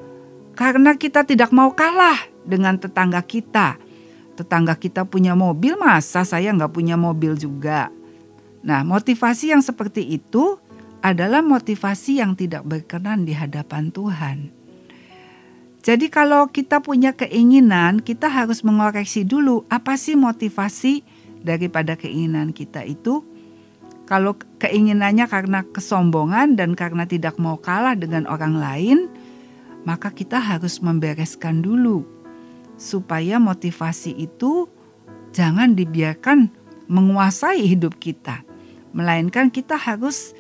karena 0.58 0.98
kita 0.98 1.22
tidak 1.22 1.54
mau 1.54 1.70
kalah 1.78 2.18
dengan 2.42 2.82
tetangga 2.82 3.22
kita. 3.22 3.78
Tetangga 4.34 4.74
kita 4.74 5.06
punya 5.06 5.38
mobil, 5.38 5.78
masa 5.78 6.26
saya 6.26 6.50
nggak 6.50 6.74
punya 6.74 6.98
mobil 6.98 7.38
juga? 7.38 7.94
Nah, 8.66 8.82
motivasi 8.82 9.54
yang 9.54 9.62
seperti 9.62 10.02
itu 10.02 10.58
adalah 11.06 11.46
motivasi 11.46 12.18
yang 12.18 12.34
tidak 12.34 12.66
berkenan 12.66 13.30
di 13.30 13.38
hadapan 13.38 13.94
Tuhan. 13.94 14.55
Jadi 15.86 16.10
kalau 16.10 16.50
kita 16.50 16.82
punya 16.82 17.14
keinginan, 17.14 18.02
kita 18.02 18.26
harus 18.26 18.66
mengoreksi 18.66 19.22
dulu 19.22 19.70
apa 19.70 19.94
sih 20.02 20.18
motivasi 20.18 21.06
daripada 21.46 21.94
keinginan 21.94 22.58
kita 22.58 22.82
itu. 22.82 23.22
Kalau 24.10 24.34
keinginannya 24.58 25.30
karena 25.30 25.62
kesombongan 25.62 26.58
dan 26.58 26.74
karena 26.74 27.06
tidak 27.06 27.38
mau 27.38 27.62
kalah 27.62 27.94
dengan 27.94 28.26
orang 28.26 28.58
lain, 28.58 29.00
maka 29.86 30.10
kita 30.10 30.42
harus 30.42 30.82
membereskan 30.82 31.62
dulu 31.62 32.02
supaya 32.82 33.38
motivasi 33.38 34.18
itu 34.18 34.66
jangan 35.38 35.78
dibiarkan 35.78 36.50
menguasai 36.90 37.62
hidup 37.62 38.02
kita. 38.02 38.42
Melainkan 38.98 39.54
kita 39.54 39.78
harus 39.78 40.34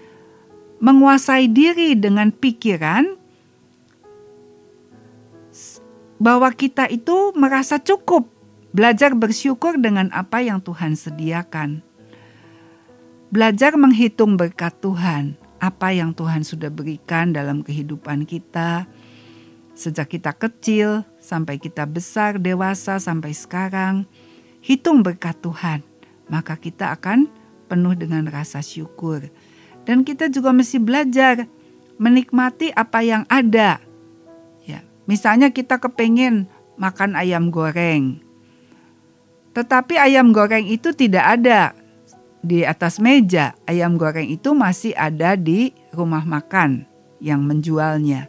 menguasai 0.81 1.49
diri 1.53 1.93
dengan 1.93 2.33
pikiran 2.33 3.14
bahwa 6.21 6.47
kita 6.51 6.87
itu 6.87 7.35
merasa 7.35 7.79
cukup 7.79 8.27
belajar 8.75 9.15
bersyukur 9.15 9.79
dengan 9.79 10.11
apa 10.11 10.43
yang 10.43 10.59
Tuhan 10.59 10.99
sediakan. 10.99 11.79
Belajar 13.31 13.75
menghitung 13.79 14.35
berkat 14.35 14.75
Tuhan, 14.79 15.39
apa 15.63 15.91
yang 15.95 16.11
Tuhan 16.11 16.43
sudah 16.43 16.71
berikan 16.71 17.31
dalam 17.31 17.63
kehidupan 17.63 18.27
kita. 18.27 18.87
Sejak 19.75 20.11
kita 20.11 20.31
kecil 20.31 21.03
sampai 21.19 21.59
kita 21.59 21.83
besar, 21.83 22.39
dewasa 22.39 22.95
sampai 22.95 23.35
sekarang, 23.35 24.07
hitung 24.63 25.03
berkat 25.03 25.35
Tuhan, 25.43 25.83
maka 26.31 26.55
kita 26.55 26.95
akan 26.95 27.27
penuh 27.67 27.95
dengan 27.95 28.23
rasa 28.31 28.63
syukur. 28.63 29.27
Dan 29.83 30.07
kita 30.07 30.31
juga 30.31 30.55
mesti 30.55 30.79
belajar 30.79 31.47
menikmati 31.99 32.71
apa 32.71 33.03
yang 33.03 33.23
ada, 33.27 33.83
Misalnya 35.05 35.53
kita 35.53 35.77
kepengen 35.77 36.49
makan 36.75 37.13
ayam 37.17 37.53
goreng. 37.53 38.21
Tetapi 39.55 39.95
ayam 39.95 40.35
goreng 40.35 40.67
itu 40.67 40.91
tidak 40.91 41.39
ada 41.39 41.71
di 42.43 42.61
atas 42.67 42.99
meja. 42.99 43.55
Ayam 43.65 43.95
goreng 43.95 44.27
itu 44.27 44.51
masih 44.51 44.91
ada 44.93 45.39
di 45.39 45.71
rumah 45.95 46.27
makan 46.27 46.83
yang 47.23 47.41
menjualnya. 47.41 48.27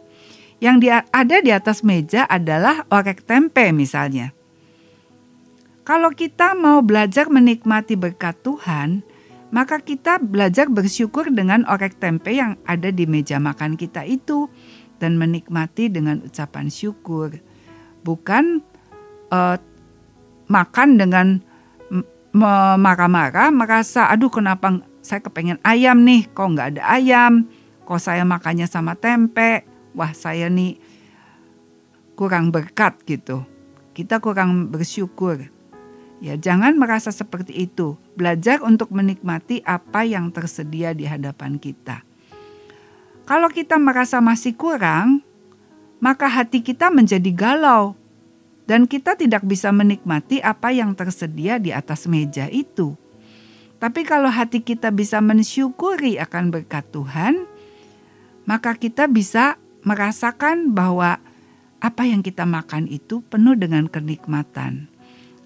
Yang 0.57 0.75
di, 0.81 0.87
ada 0.89 1.37
di 1.43 1.51
atas 1.53 1.85
meja 1.85 2.25
adalah 2.25 2.87
orek 2.89 3.21
tempe 3.27 3.69
misalnya. 3.69 4.33
Kalau 5.85 6.11
kita 6.11 6.57
mau 6.57 6.81
belajar 6.83 7.29
menikmati 7.29 7.95
berkat 7.95 8.41
Tuhan, 8.43 9.05
maka 9.53 9.79
kita 9.79 10.19
belajar 10.19 10.67
bersyukur 10.67 11.31
dengan 11.31 11.63
orek 11.71 11.95
tempe 11.95 12.35
yang 12.35 12.59
ada 12.67 12.91
di 12.91 13.07
meja 13.07 13.39
makan 13.39 13.79
kita 13.79 14.03
itu 14.03 14.51
dan 14.97 15.17
menikmati 15.17 15.89
dengan 15.89 16.21
ucapan 16.25 16.67
syukur, 16.69 17.37
bukan 18.01 18.61
uh, 19.33 19.57
makan 20.47 20.89
dengan 20.97 21.27
marah-marah, 22.77 23.49
merasa 23.49 24.13
aduh 24.13 24.29
kenapa 24.29 24.85
saya 25.01 25.23
kepengen 25.25 25.57
ayam 25.65 26.05
nih, 26.05 26.29
kok 26.29 26.53
nggak 26.53 26.77
ada 26.77 26.83
ayam, 26.93 27.49
kok 27.87 27.97
saya 27.97 28.21
makannya 28.27 28.69
sama 28.69 28.93
tempe, 28.93 29.65
wah 29.97 30.13
saya 30.13 30.45
nih 30.45 30.77
kurang 32.13 32.53
berkat 32.53 33.01
gitu. 33.09 33.41
Kita 33.97 34.21
kurang 34.21 34.69
bersyukur. 34.69 35.49
Ya, 36.17 36.33
jangan 36.33 36.77
merasa 36.77 37.13
seperti 37.13 37.69
itu. 37.69 37.97
Belajar 38.17 38.61
untuk 38.65 38.89
menikmati 38.89 39.61
apa 39.61 40.01
yang 40.01 40.33
tersedia 40.33 40.93
di 40.93 41.05
hadapan 41.05 41.61
kita. 41.61 42.06
Kalau 43.27 43.51
kita 43.51 43.75
merasa 43.75 44.23
masih 44.23 44.55
kurang, 44.55 45.19
maka 45.99 46.31
hati 46.31 46.63
kita 46.63 46.87
menjadi 46.87 47.27
galau 47.35 47.99
dan 48.71 48.87
kita 48.87 49.19
tidak 49.19 49.43
bisa 49.43 49.67
menikmati 49.75 50.39
apa 50.39 50.71
yang 50.71 50.95
tersedia 50.95 51.59
di 51.59 51.75
atas 51.75 52.07
meja 52.07 52.47
itu. 52.47 52.95
Tapi 53.83 54.07
kalau 54.07 54.31
hati 54.31 54.63
kita 54.63 54.95
bisa 54.95 55.19
mensyukuri 55.19 56.15
akan 56.23 56.55
berkat 56.55 56.87
Tuhan, 56.95 57.43
maka 58.47 58.79
kita 58.79 59.11
bisa 59.11 59.59
merasakan 59.83 60.71
bahwa 60.71 61.19
apa 61.83 62.03
yang 62.07 62.23
kita 62.23 62.47
makan 62.47 62.87
itu 62.87 63.19
penuh 63.27 63.59
dengan 63.59 63.91
kenikmatan. 63.91 64.87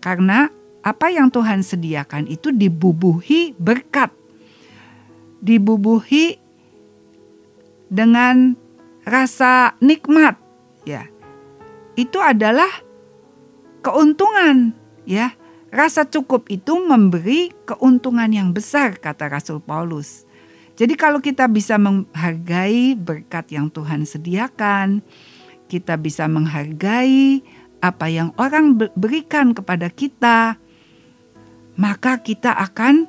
Karena 0.05 0.53
apa 0.81 1.13
yang 1.13 1.29
Tuhan 1.29 1.61
sediakan 1.61 2.25
itu 2.25 2.49
dibubuhi 2.49 3.53
berkat. 3.57 4.09
Dibubuhi 5.41 6.40
dengan 7.91 8.56
rasa 9.04 9.75
nikmat 9.84 10.39
ya. 10.88 11.12
Itu 11.99 12.23
adalah 12.23 12.71
keuntungan 13.84 14.71
ya. 15.04 15.36
Rasa 15.71 16.04
cukup 16.04 16.51
itu 16.51 16.84
memberi 16.84 17.51
keuntungan 17.63 18.27
yang 18.27 18.51
besar 18.51 18.99
kata 18.99 19.32
Rasul 19.32 19.63
Paulus. 19.63 20.27
Jadi 20.75 20.99
kalau 20.99 21.23
kita 21.23 21.47
bisa 21.47 21.80
menghargai 21.80 22.95
berkat 22.95 23.56
yang 23.56 23.71
Tuhan 23.71 24.04
sediakan 24.04 25.04
kita 25.71 25.95
bisa 25.95 26.27
menghargai 26.27 27.39
apa 27.80 28.12
yang 28.12 28.36
orang 28.36 28.75
berikan 28.75 29.56
kepada 29.56 29.88
kita 29.88 30.60
maka 31.80 32.19
kita 32.19 32.51
akan 32.51 33.08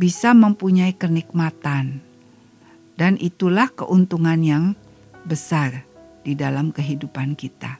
bisa 0.00 0.32
mempunyai 0.32 0.96
kenikmatan 0.96 2.00
dan 2.98 3.14
itulah 3.22 3.70
keuntungan 3.70 4.42
yang 4.42 4.64
besar 5.22 5.86
di 6.26 6.34
dalam 6.34 6.74
kehidupan 6.74 7.38
kita. 7.38 7.78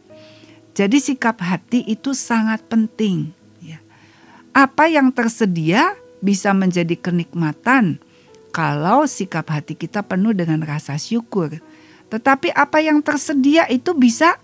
Jadi 0.79 1.03
sikap 1.03 1.43
hati 1.43 1.83
itu 1.91 2.15
sangat 2.15 2.63
penting. 2.71 3.35
Ya. 3.59 3.83
Apa 4.55 4.87
yang 4.87 5.11
tersedia 5.11 5.99
bisa 6.23 6.55
menjadi 6.55 6.95
kenikmatan 6.95 7.99
kalau 8.55 9.11
sikap 9.11 9.51
hati 9.51 9.75
kita 9.75 10.07
penuh 10.07 10.31
dengan 10.31 10.63
rasa 10.63 10.95
syukur. 10.95 11.59
Tetapi 12.15 12.55
apa 12.55 12.79
yang 12.79 13.03
tersedia 13.03 13.67
itu 13.67 13.93
bisa 13.99 14.39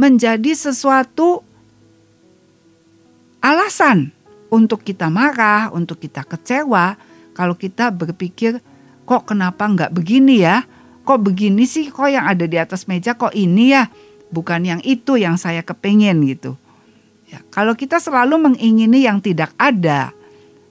menjadi 0.00 0.56
sesuatu 0.56 1.44
alasan 3.44 4.16
untuk 4.48 4.80
kita 4.80 5.12
marah, 5.12 5.68
untuk 5.76 6.00
kita 6.00 6.24
kecewa, 6.24 6.96
kalau 7.36 7.52
kita 7.52 7.92
berpikir 7.92 8.64
kok 9.10 9.34
kenapa 9.34 9.66
nggak 9.66 9.90
begini 9.90 10.46
ya? 10.46 10.62
Kok 11.02 11.18
begini 11.26 11.66
sih? 11.66 11.90
Kok 11.90 12.06
yang 12.06 12.30
ada 12.30 12.46
di 12.46 12.54
atas 12.54 12.86
meja 12.86 13.18
kok 13.18 13.34
ini 13.34 13.74
ya? 13.74 13.90
Bukan 14.30 14.62
yang 14.62 14.78
itu 14.86 15.18
yang 15.18 15.34
saya 15.34 15.66
kepengen 15.66 16.22
gitu. 16.30 16.54
Ya, 17.26 17.42
kalau 17.50 17.74
kita 17.74 17.98
selalu 17.98 18.38
mengingini 18.38 19.02
yang 19.02 19.18
tidak 19.18 19.50
ada, 19.58 20.14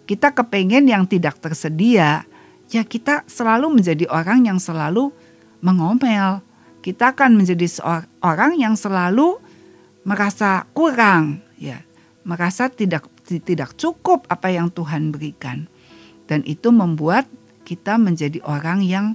kita 0.07 0.31
kepengen 0.31 0.87
yang 0.87 1.03
tidak 1.03 1.35
tersedia, 1.43 2.23
ya 2.71 2.83
kita 2.87 3.27
selalu 3.27 3.79
menjadi 3.79 4.07
orang 4.07 4.47
yang 4.47 4.59
selalu 4.59 5.11
mengomel. 5.59 6.39
Kita 6.79 7.11
akan 7.11 7.35
menjadi 7.35 7.67
orang 8.23 8.55
yang 8.55 8.79
selalu 8.79 9.35
merasa 10.07 10.63
kurang, 10.71 11.43
ya, 11.59 11.83
merasa 12.23 12.71
tidak 12.71 13.03
tidak 13.27 13.75
cukup 13.75 14.23
apa 14.31 14.47
yang 14.47 14.71
Tuhan 14.71 15.11
berikan. 15.11 15.67
Dan 16.31 16.47
itu 16.47 16.71
membuat 16.71 17.27
kita 17.69 18.01
menjadi 18.01 18.41
orang 18.49 18.81
yang 18.81 19.13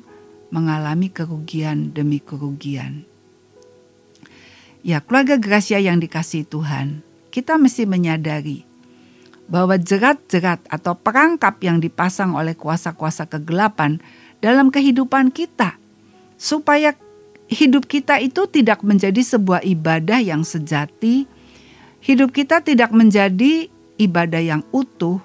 mengalami 0.54 1.10
kerugian 1.10 1.90
demi 1.90 2.22
kerugian. 2.22 3.02
Ya, 4.86 5.02
keluarga 5.02 5.42
Gracia 5.42 5.82
yang 5.82 5.98
dikasih 5.98 6.46
Tuhan, 6.46 7.02
kita 7.34 7.58
mesti 7.58 7.82
menyadari 7.82 8.62
bahwa 9.50 9.74
jerat-jerat 9.74 10.62
atau 10.70 10.94
perangkap 10.94 11.58
yang 11.66 11.82
dipasang 11.82 12.38
oleh 12.38 12.54
kuasa-kuasa 12.54 13.26
kegelapan 13.26 13.98
dalam 14.38 14.70
kehidupan 14.70 15.34
kita, 15.34 15.74
supaya 16.38 16.94
hidup 17.50 17.90
kita 17.90 18.22
itu 18.22 18.46
tidak 18.46 18.86
menjadi 18.86 19.18
sebuah 19.18 19.66
ibadah 19.66 20.22
yang 20.22 20.46
sejati, 20.46 21.26
hidup 22.06 22.30
kita 22.30 22.62
tidak 22.62 22.94
menjadi 22.94 23.66
ibadah 23.98 24.40
yang 24.46 24.62
utuh, 24.70 25.18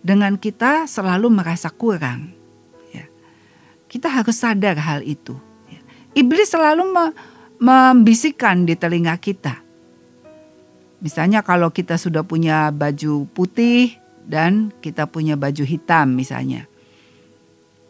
dengan 0.00 0.40
kita 0.40 0.88
selalu 0.88 1.28
merasa 1.28 1.68
kurang. 1.68 2.41
Kita 3.92 4.08
harus 4.08 4.40
sadar 4.40 4.80
hal 4.80 5.04
itu. 5.04 5.36
Iblis 6.16 6.48
selalu 6.48 6.88
me 6.88 7.04
membisikkan 7.60 8.64
di 8.64 8.72
telinga 8.72 9.14
kita. 9.20 9.60
Misalnya 11.04 11.44
kalau 11.44 11.68
kita 11.68 12.00
sudah 12.00 12.24
punya 12.24 12.72
baju 12.72 13.28
putih 13.36 14.00
dan 14.24 14.72
kita 14.80 15.04
punya 15.04 15.36
baju 15.36 15.62
hitam 15.62 16.16
misalnya. 16.16 16.64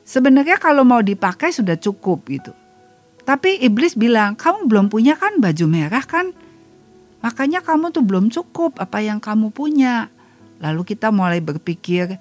Sebenarnya 0.03 0.59
kalau 0.59 0.83
mau 0.83 1.01
dipakai 1.01 1.55
sudah 1.55 1.79
cukup 1.79 2.27
gitu. 2.29 2.53
Tapi 3.23 3.63
iblis 3.63 3.95
bilang, 3.95 4.35
kamu 4.35 4.67
belum 4.67 4.87
punya 4.91 5.15
kan 5.15 5.39
baju 5.39 5.65
merah 5.71 6.03
kan? 6.03 6.35
Makanya 7.23 7.63
kamu 7.63 7.95
tuh 7.95 8.03
belum 8.03 8.35
cukup 8.35 8.83
apa 8.83 8.99
yang 8.99 9.23
kamu 9.23 9.55
punya. 9.55 10.11
Lalu 10.59 10.83
kita 10.83 11.15
mulai 11.15 11.39
berpikir, 11.39 12.19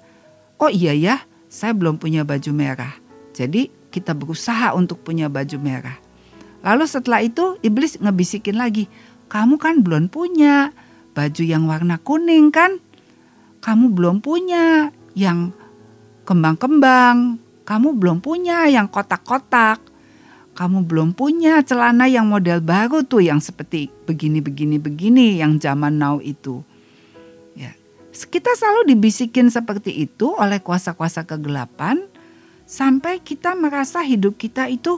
oh 0.62 0.70
iya 0.70 0.94
ya, 0.94 1.16
saya 1.50 1.74
belum 1.74 1.98
punya 1.98 2.22
baju 2.22 2.50
merah. 2.54 3.01
Jadi 3.32 3.72
kita 3.92 4.12
berusaha 4.16 4.72
untuk 4.76 5.04
punya 5.04 5.28
baju 5.28 5.56
merah. 5.60 5.96
Lalu 6.62 6.84
setelah 6.86 7.20
itu 7.20 7.58
iblis 7.60 7.98
ngebisikin 7.98 8.54
lagi, 8.54 8.86
kamu 9.26 9.58
kan 9.58 9.82
belum 9.82 10.12
punya 10.12 10.70
baju 11.12 11.42
yang 11.42 11.66
warna 11.66 11.98
kuning 11.98 12.54
kan? 12.54 12.78
Kamu 13.62 13.90
belum 13.92 14.22
punya 14.22 14.94
yang 15.16 15.50
kembang-kembang, 16.22 17.42
kamu 17.66 17.98
belum 17.98 18.18
punya 18.22 18.70
yang 18.70 18.86
kotak-kotak, 18.86 19.82
kamu 20.52 20.84
belum 20.84 21.16
punya 21.16 21.64
celana 21.64 22.04
yang 22.06 22.28
model 22.28 22.60
baru 22.60 23.02
tuh 23.02 23.24
yang 23.24 23.40
seperti 23.40 23.88
begini-begini-begini 24.04 25.40
yang 25.40 25.56
zaman 25.56 25.96
now 25.96 26.20
itu. 26.20 26.60
Ya. 27.56 27.72
Kita 28.12 28.52
selalu 28.52 28.92
dibisikin 28.92 29.48
seperti 29.48 30.04
itu 30.04 30.30
oleh 30.36 30.60
kuasa-kuasa 30.60 31.24
kegelapan 31.24 32.11
sampai 32.72 33.20
kita 33.20 33.52
merasa 33.52 34.00
hidup 34.00 34.40
kita 34.40 34.64
itu 34.72 34.96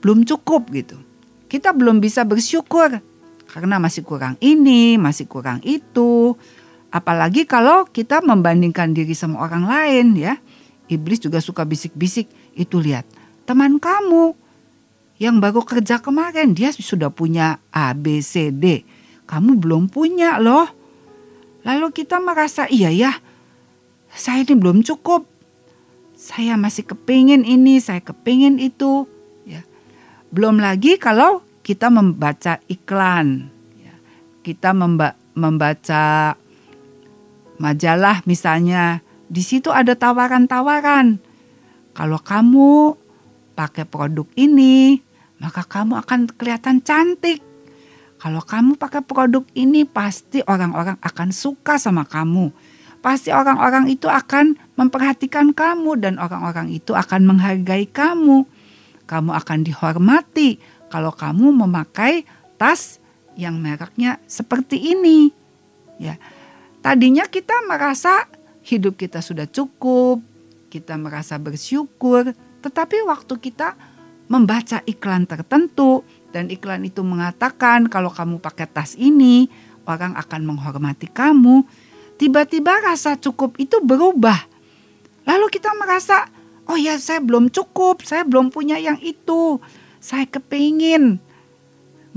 belum 0.00 0.24
cukup 0.24 0.72
gitu. 0.72 0.96
Kita 1.44 1.76
belum 1.76 2.00
bisa 2.00 2.24
bersyukur 2.24 3.04
karena 3.52 3.76
masih 3.76 4.00
kurang 4.00 4.40
ini, 4.40 4.96
masih 4.96 5.28
kurang 5.28 5.60
itu. 5.60 6.32
Apalagi 6.88 7.44
kalau 7.44 7.84
kita 7.84 8.24
membandingkan 8.24 8.96
diri 8.96 9.12
sama 9.12 9.44
orang 9.44 9.68
lain 9.68 10.16
ya. 10.16 10.40
Iblis 10.86 11.18
juga 11.18 11.42
suka 11.42 11.66
bisik-bisik, 11.66 12.30
itu 12.54 12.78
lihat 12.78 13.02
teman 13.42 13.82
kamu 13.82 14.38
yang 15.18 15.42
baru 15.42 15.66
kerja 15.66 15.98
kemarin 15.98 16.54
dia 16.54 16.70
sudah 16.70 17.10
punya 17.10 17.58
A, 17.74 17.90
B, 17.90 18.22
C, 18.22 18.54
D. 18.54 18.86
Kamu 19.26 19.58
belum 19.58 19.90
punya 19.90 20.38
loh. 20.38 20.70
Lalu 21.66 21.90
kita 21.90 22.22
merasa 22.22 22.70
iya 22.70 22.94
ya, 22.94 23.18
saya 24.14 24.46
ini 24.46 24.54
belum 24.54 24.86
cukup. 24.86 25.35
Saya 26.16 26.56
masih 26.56 26.88
kepingin 26.88 27.44
ini, 27.44 27.76
saya 27.78 28.00
kepingin 28.00 28.56
itu. 28.56 29.04
Belum 30.26 30.58
lagi 30.58 30.98
kalau 30.98 31.40
kita 31.62 31.86
membaca 31.88 32.58
iklan, 32.66 33.46
ya. 33.78 33.94
kita 34.42 34.74
memba 34.74 35.14
membaca 35.38 36.34
majalah 37.62 38.20
misalnya, 38.26 39.00
di 39.30 39.40
situ 39.40 39.70
ada 39.70 39.94
tawaran-tawaran. 39.94 41.22
Kalau 41.94 42.18
kamu 42.20 43.00
pakai 43.54 43.86
produk 43.86 44.26
ini, 44.36 45.00
maka 45.40 45.62
kamu 45.64 46.04
akan 46.04 46.28
kelihatan 46.36 46.82
cantik. 46.82 47.40
Kalau 48.20 48.42
kamu 48.42 48.76
pakai 48.76 49.00
produk 49.06 49.46
ini, 49.56 49.86
pasti 49.88 50.42
orang-orang 50.44 50.98
akan 51.00 51.30
suka 51.30 51.78
sama 51.78 52.04
kamu. 52.04 52.50
Pasti 53.06 53.30
orang-orang 53.30 53.86
itu 53.86 54.10
akan 54.10 54.58
memperhatikan 54.74 55.54
kamu, 55.54 56.02
dan 56.02 56.18
orang-orang 56.18 56.74
itu 56.74 56.90
akan 56.90 57.22
menghargai 57.22 57.86
kamu 57.86 58.42
kamu 59.06 59.30
akan 59.32 59.58
dihormati 59.62 60.58
kalau 60.90 61.14
kamu 61.14 61.54
memakai 61.54 62.26
tas 62.58 62.98
yang 63.38 63.62
mereknya 63.62 64.18
seperti 64.26 64.92
ini. 64.92 65.30
Ya. 65.96 66.18
Tadinya 66.82 67.24
kita 67.30 67.54
merasa 67.64 68.26
hidup 68.66 68.98
kita 68.98 69.22
sudah 69.22 69.46
cukup, 69.46 70.20
kita 70.68 70.98
merasa 70.98 71.38
bersyukur, 71.38 72.34
tetapi 72.60 73.06
waktu 73.06 73.34
kita 73.38 73.78
membaca 74.26 74.82
iklan 74.90 75.22
tertentu 75.30 76.02
dan 76.34 76.50
iklan 76.50 76.82
itu 76.82 77.06
mengatakan 77.06 77.86
kalau 77.86 78.10
kamu 78.10 78.42
pakai 78.42 78.66
tas 78.66 78.98
ini, 78.98 79.46
orang 79.86 80.18
akan 80.18 80.42
menghormati 80.42 81.06
kamu. 81.06 81.62
Tiba-tiba 82.16 82.80
rasa 82.80 83.20
cukup 83.20 83.60
itu 83.60 83.80
berubah. 83.84 84.48
Lalu 85.28 85.46
kita 85.52 85.72
merasa 85.76 86.32
oh 86.66 86.78
ya 86.78 86.96
saya 86.96 87.20
belum 87.20 87.52
cukup, 87.52 88.02
saya 88.02 88.24
belum 88.24 88.48
punya 88.48 88.80
yang 88.80 88.96
itu. 89.04 89.60
Saya 90.00 90.24
kepingin 90.24 91.18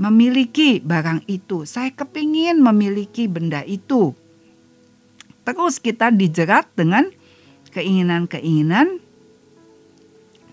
memiliki 0.00 0.80
barang 0.80 1.28
itu, 1.28 1.68
saya 1.68 1.92
kepingin 1.92 2.62
memiliki 2.64 3.28
benda 3.28 3.60
itu. 3.66 4.16
Terus 5.44 5.76
kita 5.82 6.08
dijerat 6.08 6.70
dengan 6.72 7.10
keinginan-keinginan 7.74 9.02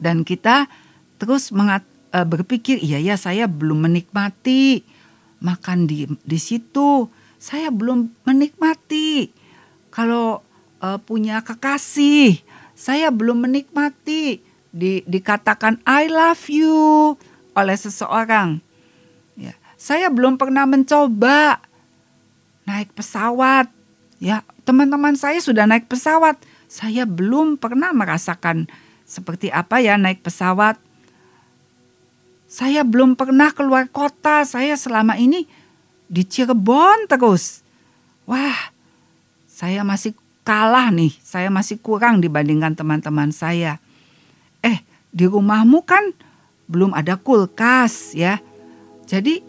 dan 0.03 0.27
kita 0.27 0.67
terus 1.17 1.49
mengat, 1.53 1.85
e, 2.13 2.19
berpikir 2.25 2.81
iya 2.81 3.01
ya 3.01 3.15
saya 3.17 3.49
belum 3.49 3.89
menikmati 3.89 4.85
makan 5.41 5.85
di 5.89 6.09
di 6.25 6.39
situ 6.41 7.09
saya 7.37 7.69
belum 7.69 8.09
menikmati 8.25 9.29
kalau 9.97 10.45
e, 10.77 11.01
punya 11.01 11.41
kekasih 11.41 12.45
saya 12.77 13.09
belum 13.09 13.49
menikmati 13.49 14.45
di, 14.69 15.01
dikatakan 15.09 15.81
I 15.81 16.05
love 16.13 16.45
you 16.45 17.17
oleh 17.57 17.73
seseorang. 17.73 18.61
Ya, 19.33 19.57
saya 19.73 20.13
belum 20.13 20.37
pernah 20.37 20.69
mencoba 20.69 21.57
naik 22.69 22.93
pesawat. 22.93 23.73
Ya, 24.21 24.45
teman-teman 24.61 25.17
saya 25.17 25.41
sudah 25.41 25.65
naik 25.65 25.89
pesawat. 25.89 26.37
Saya 26.69 27.09
belum 27.09 27.57
pernah 27.57 27.89
merasakan 27.97 28.69
seperti 29.09 29.49
apa 29.49 29.81
ya 29.81 29.97
naik 29.97 30.21
pesawat. 30.21 30.77
Saya 32.45 32.85
belum 32.85 33.17
pernah 33.17 33.49
keluar 33.57 33.89
kota. 33.89 34.45
Saya 34.45 34.77
selama 34.77 35.17
ini 35.17 35.49
di 36.05 36.21
Cirebon 36.21 37.09
terus. 37.09 37.65
Wah, 38.29 38.76
saya 39.57 39.81
masih 39.81 40.13
kalah 40.45 40.93
nih, 40.93 41.17
saya 41.25 41.49
masih 41.49 41.81
kurang 41.81 42.21
dibandingkan 42.21 42.77
teman-teman 42.77 43.33
saya. 43.33 43.81
Eh, 44.61 44.85
di 45.09 45.25
rumahmu 45.25 45.81
kan 45.81 46.13
belum 46.69 46.93
ada 46.93 47.17
kulkas 47.17 48.13
ya. 48.13 48.37
Jadi, 49.09 49.41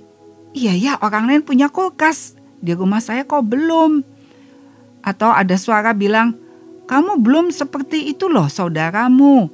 iya 0.57 0.73
ya 0.73 0.97
orang 1.05 1.29
lain 1.29 1.45
punya 1.45 1.69
kulkas, 1.69 2.33
di 2.65 2.73
rumah 2.73 3.05
saya 3.05 3.29
kok 3.29 3.45
belum. 3.45 4.01
Atau 5.05 5.29
ada 5.29 5.61
suara 5.61 5.93
bilang, 5.93 6.33
kamu 6.89 7.21
belum 7.21 7.53
seperti 7.53 8.09
itu 8.09 8.33
loh 8.33 8.49
saudaramu. 8.49 9.53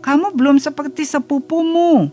Kamu 0.00 0.32
belum 0.32 0.56
seperti 0.56 1.04
sepupumu. 1.04 2.08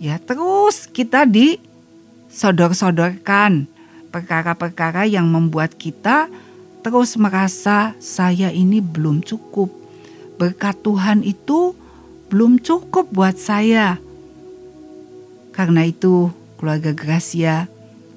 Ya 0.00 0.16
terus 0.16 0.88
kita 0.88 1.28
disodor-sodorkan 1.28 3.75
perkara-perkara 4.16 5.04
yang 5.04 5.28
membuat 5.28 5.76
kita 5.76 6.32
terus 6.80 7.20
merasa 7.20 7.92
saya 8.00 8.48
ini 8.48 8.80
belum 8.80 9.20
cukup. 9.20 9.68
Berkat 10.40 10.80
Tuhan 10.80 11.20
itu 11.20 11.76
belum 12.32 12.56
cukup 12.64 13.12
buat 13.12 13.36
saya. 13.36 14.00
Karena 15.52 15.84
itu, 15.84 16.32
keluarga 16.56 16.96
Gracia, 16.96 17.68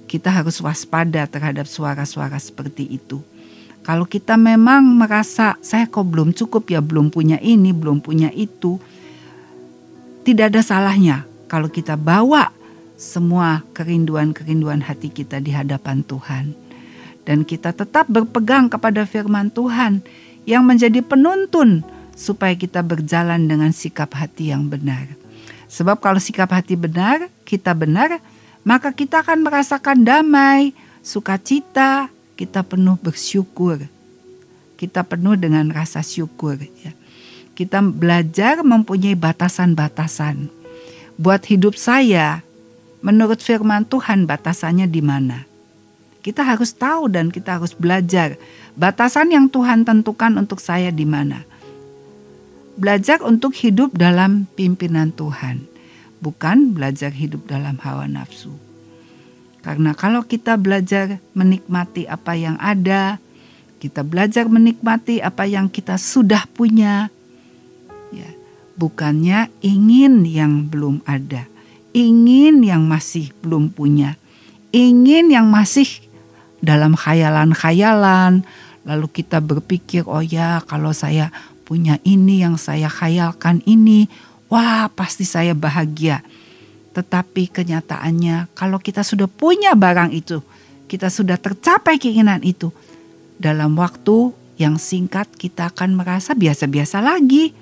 kita 0.08 0.32
harus 0.32 0.64
waspada 0.64 1.28
terhadap 1.28 1.68
suara-suara 1.68 2.40
seperti 2.40 2.88
itu. 2.88 3.20
Kalau 3.84 4.08
kita 4.08 4.40
memang 4.40 4.84
merasa 4.84 5.60
saya 5.60 5.88
kok 5.88 6.08
belum 6.08 6.32
cukup 6.32 6.68
ya, 6.72 6.80
belum 6.80 7.12
punya 7.12 7.40
ini, 7.44 7.76
belum 7.76 8.00
punya 8.00 8.32
itu, 8.36 8.80
tidak 10.24 10.56
ada 10.56 10.62
salahnya 10.64 11.28
kalau 11.48 11.72
kita 11.72 11.96
bawa 11.96 12.59
semua 13.00 13.64
kerinduan-kerinduan 13.72 14.84
hati 14.84 15.08
kita 15.08 15.40
di 15.40 15.56
hadapan 15.56 16.04
Tuhan 16.04 16.52
dan 17.24 17.48
kita 17.48 17.72
tetap 17.72 18.12
berpegang 18.12 18.68
kepada 18.68 19.08
firman 19.08 19.48
Tuhan 19.48 20.04
yang 20.44 20.68
menjadi 20.68 21.00
penuntun 21.00 21.88
supaya 22.12 22.52
kita 22.60 22.84
berjalan 22.84 23.48
dengan 23.48 23.72
sikap 23.72 24.12
hati 24.12 24.52
yang 24.52 24.68
benar. 24.68 25.08
Sebab 25.72 26.04
kalau 26.04 26.20
sikap 26.20 26.52
hati 26.52 26.76
benar, 26.76 27.32
kita 27.48 27.72
benar, 27.72 28.20
maka 28.68 28.92
kita 28.92 29.24
akan 29.24 29.48
merasakan 29.48 30.04
damai, 30.04 30.76
sukacita, 31.00 32.12
kita 32.36 32.68
penuh 32.68 33.00
bersyukur. 33.00 33.80
Kita 34.76 35.08
penuh 35.08 35.40
dengan 35.40 35.72
rasa 35.72 36.04
syukur 36.04 36.60
ya. 36.60 36.92
Kita 37.56 37.84
belajar 37.84 38.64
mempunyai 38.64 39.16
batasan-batasan. 39.16 40.48
Buat 41.20 41.44
hidup 41.52 41.76
saya, 41.76 42.42
menurut 43.00 43.40
firman 43.40 43.88
Tuhan 43.88 44.28
batasannya 44.28 44.88
di 44.88 45.02
mana? 45.04 45.48
Kita 46.20 46.44
harus 46.44 46.76
tahu 46.76 47.08
dan 47.08 47.32
kita 47.32 47.58
harus 47.60 47.72
belajar 47.72 48.36
batasan 48.76 49.32
yang 49.32 49.48
Tuhan 49.48 49.88
tentukan 49.88 50.36
untuk 50.36 50.60
saya 50.60 50.92
di 50.92 51.08
mana. 51.08 51.48
Belajar 52.80 53.20
untuk 53.24 53.56
hidup 53.60 53.96
dalam 53.96 54.48
pimpinan 54.56 55.12
Tuhan, 55.12 55.68
bukan 56.24 56.72
belajar 56.72 57.12
hidup 57.12 57.44
dalam 57.48 57.76
hawa 57.84 58.08
nafsu. 58.08 58.56
Karena 59.60 59.92
kalau 59.92 60.24
kita 60.24 60.56
belajar 60.56 61.20
menikmati 61.36 62.08
apa 62.08 62.40
yang 62.40 62.56
ada, 62.56 63.20
kita 63.84 64.08
belajar 64.08 64.48
menikmati 64.48 65.20
apa 65.20 65.44
yang 65.44 65.68
kita 65.68 66.00
sudah 66.00 66.48
punya, 66.56 67.12
ya, 68.16 68.30
bukannya 68.80 69.52
ingin 69.60 70.24
yang 70.24 70.72
belum 70.72 71.04
ada, 71.04 71.49
ingin 71.96 72.62
yang 72.62 72.86
masih 72.86 73.34
belum 73.42 73.74
punya, 73.74 74.16
ingin 74.70 75.34
yang 75.34 75.50
masih 75.50 75.88
dalam 76.60 76.94
khayalan-khayalan, 76.94 78.44
lalu 78.84 79.08
kita 79.10 79.40
berpikir, 79.40 80.06
oh 80.06 80.24
ya 80.24 80.62
kalau 80.68 80.92
saya 80.92 81.32
punya 81.64 82.02
ini 82.04 82.42
yang 82.42 82.58
saya 82.58 82.90
khayalkan 82.90 83.62
ini, 83.66 84.10
wah 84.52 84.90
pasti 84.92 85.24
saya 85.24 85.54
bahagia. 85.54 86.26
Tetapi 86.94 87.54
kenyataannya 87.54 88.52
kalau 88.58 88.82
kita 88.82 89.06
sudah 89.06 89.30
punya 89.30 89.78
barang 89.78 90.12
itu, 90.12 90.42
kita 90.90 91.08
sudah 91.08 91.38
tercapai 91.38 92.02
keinginan 92.02 92.42
itu, 92.42 92.74
dalam 93.40 93.78
waktu 93.80 94.36
yang 94.60 94.76
singkat 94.76 95.32
kita 95.40 95.72
akan 95.72 95.96
merasa 95.96 96.36
biasa-biasa 96.36 97.00
lagi. 97.00 97.56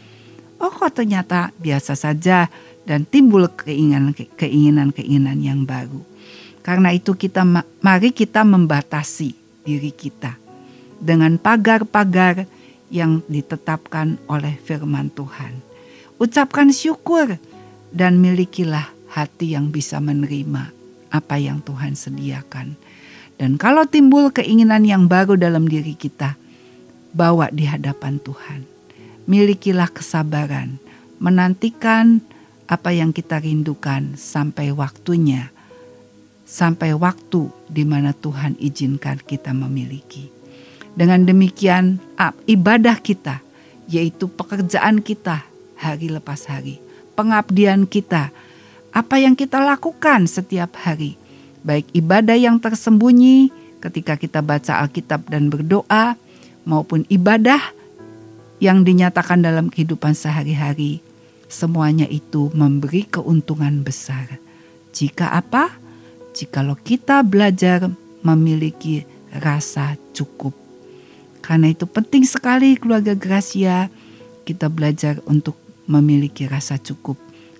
Oh 0.57 0.73
kok 0.73 0.97
ternyata 0.97 1.53
biasa 1.61 1.93
saja 1.93 2.49
dan 2.87 3.03
timbul 3.03 3.51
keinginan-keinginan 3.51 5.37
yang 5.43 5.67
baru. 5.67 5.99
Karena 6.63 6.95
itu 6.95 7.15
kita 7.15 7.43
mari 7.83 8.15
kita 8.15 8.47
membatasi 8.47 9.35
diri 9.67 9.91
kita 9.91 10.39
dengan 10.97 11.35
pagar-pagar 11.35 12.47
yang 12.87 13.19
ditetapkan 13.27 14.15
oleh 14.31 14.55
firman 14.63 15.11
Tuhan. 15.11 15.59
Ucapkan 16.17 16.71
syukur 16.71 17.35
dan 17.91 18.23
milikilah 18.23 18.89
hati 19.11 19.53
yang 19.53 19.69
bisa 19.69 19.99
menerima 19.99 20.71
apa 21.11 21.35
yang 21.35 21.59
Tuhan 21.59 21.93
sediakan. 21.93 22.79
Dan 23.37 23.59
kalau 23.59 23.85
timbul 23.85 24.33
keinginan 24.33 24.81
yang 24.81 25.05
baru 25.05 25.37
dalam 25.37 25.69
diri 25.69 25.93
kita, 25.93 26.39
bawa 27.17 27.49
di 27.49 27.65
hadapan 27.65 28.21
Tuhan. 28.21 28.61
Milikilah 29.27 29.91
kesabaran, 29.91 30.79
menantikan 31.19 32.23
apa 32.67 32.91
yang 32.91 33.15
kita 33.15 33.39
rindukan 33.39 34.19
sampai 34.19 34.75
waktunya, 34.75 35.49
sampai 36.43 36.91
waktu 36.91 37.47
di 37.71 37.87
mana 37.87 38.11
Tuhan 38.11 38.59
izinkan 38.59 39.23
kita 39.23 39.55
memiliki. 39.55 40.27
Dengan 40.97 41.23
demikian, 41.23 41.99
ibadah 42.47 42.99
kita, 42.99 43.39
yaitu 43.87 44.27
pekerjaan 44.27 44.99
kita 44.99 45.47
hari 45.79 46.11
lepas 46.11 46.43
hari, 46.51 46.83
pengabdian 47.15 47.87
kita, 47.87 48.35
apa 48.91 49.15
yang 49.15 49.37
kita 49.37 49.63
lakukan 49.63 50.27
setiap 50.27 50.75
hari, 50.75 51.15
baik 51.63 51.87
ibadah 51.95 52.35
yang 52.35 52.59
tersembunyi 52.59 53.53
ketika 53.79 54.17
kita 54.17 54.41
baca 54.41 54.83
Alkitab 54.83 55.29
dan 55.29 55.53
berdoa, 55.53 56.17
maupun 56.67 57.07
ibadah 57.07 57.61
yang 58.57 58.81
dinyatakan 58.81 59.45
dalam 59.45 59.69
kehidupan 59.69 60.17
sehari-hari, 60.17 60.99
semuanya 61.47 62.07
itu 62.07 62.51
memberi 62.53 63.07
keuntungan 63.07 63.83
besar. 63.83 64.39
Jika 64.91 65.35
apa? 65.35 65.71
Jikalau 66.35 66.77
kita 66.77 67.23
belajar 67.25 67.89
memiliki 68.21 69.07
rasa 69.33 69.95
cukup. 70.13 70.53
Karena 71.41 71.71
itu 71.71 71.87
penting 71.87 72.27
sekali 72.27 72.75
keluarga 72.75 73.15
Gracia 73.15 73.87
kita 74.43 74.67
belajar 74.67 75.23
untuk 75.27 75.55
memiliki 75.87 76.47
rasa 76.47 76.75
cukup. 76.79 77.15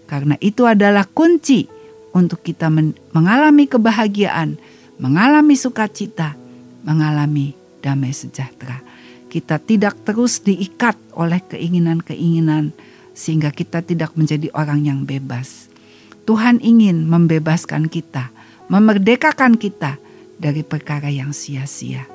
Karena 0.08 0.36
itu 0.39 0.67
adalah 0.67 1.08
kunci 1.08 1.67
untuk 2.15 2.43
kita 2.43 2.71
mengalami 3.12 3.67
kebahagiaan, 3.67 4.56
mengalami 5.00 5.56
sukacita, 5.56 6.36
mengalami 6.84 7.56
damai 7.84 8.15
sejahtera. 8.15 8.80
Kita 9.28 9.60
tidak 9.60 10.00
terus 10.08 10.39
diikat 10.39 10.95
oleh 11.12 11.43
keinginan-keinginan 11.43 12.71
sehingga 13.17 13.49
kita 13.49 13.82
tidak 13.82 14.13
menjadi 14.13 14.53
orang 14.53 14.86
yang 14.86 14.99
bebas. 15.01 15.73
Tuhan 16.30 16.62
ingin 16.62 17.10
membebaskan 17.10 17.89
kita, 17.89 18.30
memerdekakan 18.69 19.58
kita 19.58 19.97
dari 20.38 20.62
perkara 20.62 21.10
yang 21.10 21.34
sia-sia. 21.34 22.06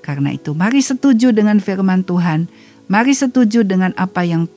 Karena 0.00 0.32
itu 0.32 0.56
mari 0.56 0.80
setuju 0.80 1.36
dengan 1.36 1.60
firman 1.60 2.00
Tuhan, 2.00 2.48
mari 2.88 3.12
setuju 3.12 3.60
dengan 3.60 3.92
apa 4.00 4.24
yang 4.24 4.48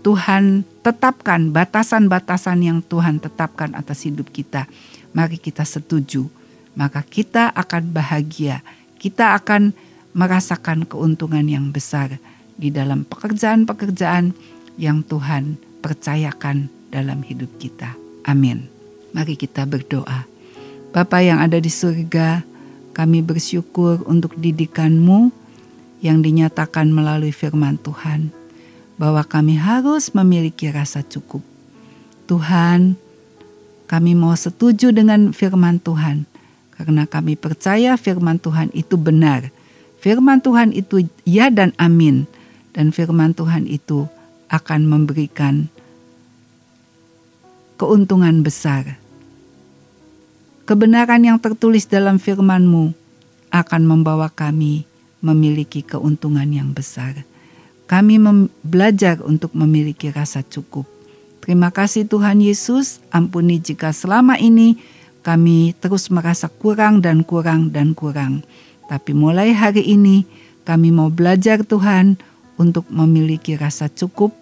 Tuhan 0.00 0.64
tetapkan 0.80 1.52
batasan-batasan 1.52 2.64
yang 2.64 2.80
Tuhan 2.80 3.20
tetapkan 3.20 3.76
atas 3.76 4.08
hidup 4.08 4.32
kita. 4.32 4.64
Mari 5.12 5.36
kita 5.36 5.68
setuju, 5.68 6.32
maka 6.72 7.04
kita 7.04 7.52
akan 7.52 7.92
bahagia. 7.92 8.64
Kita 8.96 9.36
akan 9.36 9.76
merasakan 10.16 10.88
keuntungan 10.88 11.44
yang 11.44 11.68
besar 11.68 12.16
di 12.56 12.72
dalam 12.72 13.04
pekerjaan-pekerjaan 13.04 14.32
yang 14.80 15.04
Tuhan 15.04 15.60
percayakan 15.84 16.72
dalam 16.88 17.20
hidup 17.20 17.52
kita. 17.60 17.92
Amin. 18.24 18.64
Mari 19.12 19.36
kita 19.36 19.68
berdoa. 19.68 20.24
Bapa 20.90 21.20
yang 21.20 21.44
ada 21.44 21.60
di 21.60 21.68
surga, 21.68 22.40
kami 22.96 23.20
bersyukur 23.20 24.00
untuk 24.08 24.34
didikanmu 24.40 25.28
yang 26.00 26.24
dinyatakan 26.24 26.88
melalui 26.88 27.30
firman 27.30 27.76
Tuhan 27.76 28.32
bahwa 28.96 29.20
kami 29.20 29.60
harus 29.60 30.16
memiliki 30.16 30.72
rasa 30.72 31.04
cukup. 31.04 31.44
Tuhan, 32.24 32.96
kami 33.84 34.16
mau 34.16 34.32
setuju 34.32 34.90
dengan 34.96 35.36
firman 35.36 35.76
Tuhan 35.82 36.24
karena 36.74 37.04
kami 37.04 37.36
percaya 37.36 38.00
firman 38.00 38.40
Tuhan 38.40 38.72
itu 38.72 38.96
benar. 38.96 39.52
Firman 40.00 40.40
Tuhan 40.40 40.72
itu 40.72 41.04
ya 41.28 41.52
dan 41.52 41.76
amin 41.76 42.24
dan 42.72 42.88
firman 42.88 43.36
Tuhan 43.36 43.68
itu 43.68 44.08
akan 44.50 44.80
memberikan 44.84 45.70
keuntungan 47.78 48.42
besar. 48.42 48.98
Kebenaran 50.66 51.24
yang 51.24 51.38
tertulis 51.40 51.86
dalam 51.86 52.20
firman-Mu 52.20 52.92
akan 53.50 53.82
membawa 53.86 54.30
kami 54.30 54.84
memiliki 55.24 55.82
keuntungan 55.82 56.46
yang 56.50 56.70
besar. 56.76 57.24
Kami 57.90 58.22
belajar 58.62 59.18
untuk 59.26 59.50
memiliki 59.50 60.14
rasa 60.14 60.46
cukup. 60.46 60.86
Terima 61.42 61.74
kasih 61.74 62.06
Tuhan 62.06 62.38
Yesus, 62.38 63.02
ampuni 63.10 63.58
jika 63.58 63.90
selama 63.90 64.38
ini 64.38 64.78
kami 65.26 65.74
terus 65.74 66.06
merasa 66.06 66.46
kurang 66.46 67.02
dan 67.02 67.26
kurang 67.26 67.74
dan 67.74 67.96
kurang. 67.96 68.46
Tapi 68.86 69.10
mulai 69.10 69.50
hari 69.50 69.82
ini 69.82 70.22
kami 70.62 70.94
mau 70.94 71.10
belajar 71.10 71.66
Tuhan 71.66 72.14
untuk 72.60 72.86
memiliki 72.92 73.56
rasa 73.56 73.88
cukup. 73.88 74.39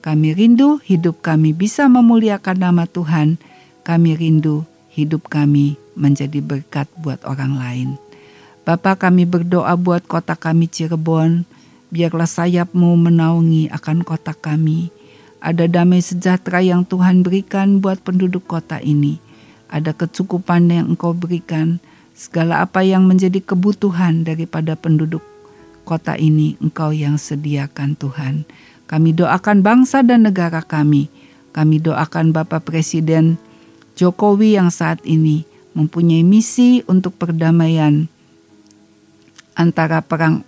Kami 0.00 0.32
rindu 0.32 0.80
hidup 0.80 1.20
kami 1.20 1.52
bisa 1.52 1.84
memuliakan 1.84 2.56
nama 2.56 2.88
Tuhan. 2.88 3.36
Kami 3.84 4.16
rindu 4.16 4.64
hidup 4.96 5.28
kami 5.28 5.76
menjadi 5.92 6.40
berkat 6.40 6.88
buat 7.04 7.20
orang 7.28 7.60
lain. 7.60 7.88
Bapak 8.64 9.04
kami 9.04 9.28
berdoa 9.28 9.76
buat 9.76 10.00
kota 10.08 10.40
kami 10.40 10.72
Cirebon, 10.72 11.44
biarlah 11.92 12.24
sayapmu 12.24 12.96
menaungi 12.96 13.68
akan 13.76 14.00
kota 14.00 14.32
kami. 14.32 14.88
Ada 15.44 15.68
damai 15.68 16.00
sejahtera 16.00 16.64
yang 16.64 16.88
Tuhan 16.88 17.20
berikan 17.20 17.84
buat 17.84 18.00
penduduk 18.00 18.48
kota 18.48 18.80
ini. 18.80 19.20
Ada 19.68 19.92
kecukupan 19.92 20.72
yang 20.72 20.96
engkau 20.96 21.12
berikan. 21.12 21.76
Segala 22.16 22.64
apa 22.64 22.84
yang 22.84 23.04
menjadi 23.04 23.40
kebutuhan 23.40 24.24
daripada 24.24 24.76
penduduk 24.76 25.24
kota 25.84 26.16
ini 26.16 26.56
engkau 26.60 26.92
yang 26.92 27.16
sediakan 27.16 27.96
Tuhan. 27.96 28.48
Kami 28.90 29.14
doakan 29.14 29.62
bangsa 29.62 30.02
dan 30.02 30.26
negara 30.26 30.66
kami. 30.66 31.06
Kami 31.54 31.78
doakan 31.78 32.34
Bapak 32.34 32.66
Presiden 32.66 33.38
Jokowi 33.94 34.58
yang 34.58 34.74
saat 34.74 34.98
ini 35.06 35.46
mempunyai 35.78 36.26
misi 36.26 36.82
untuk 36.90 37.14
perdamaian 37.14 38.10
antara 39.54 40.02
perang 40.02 40.42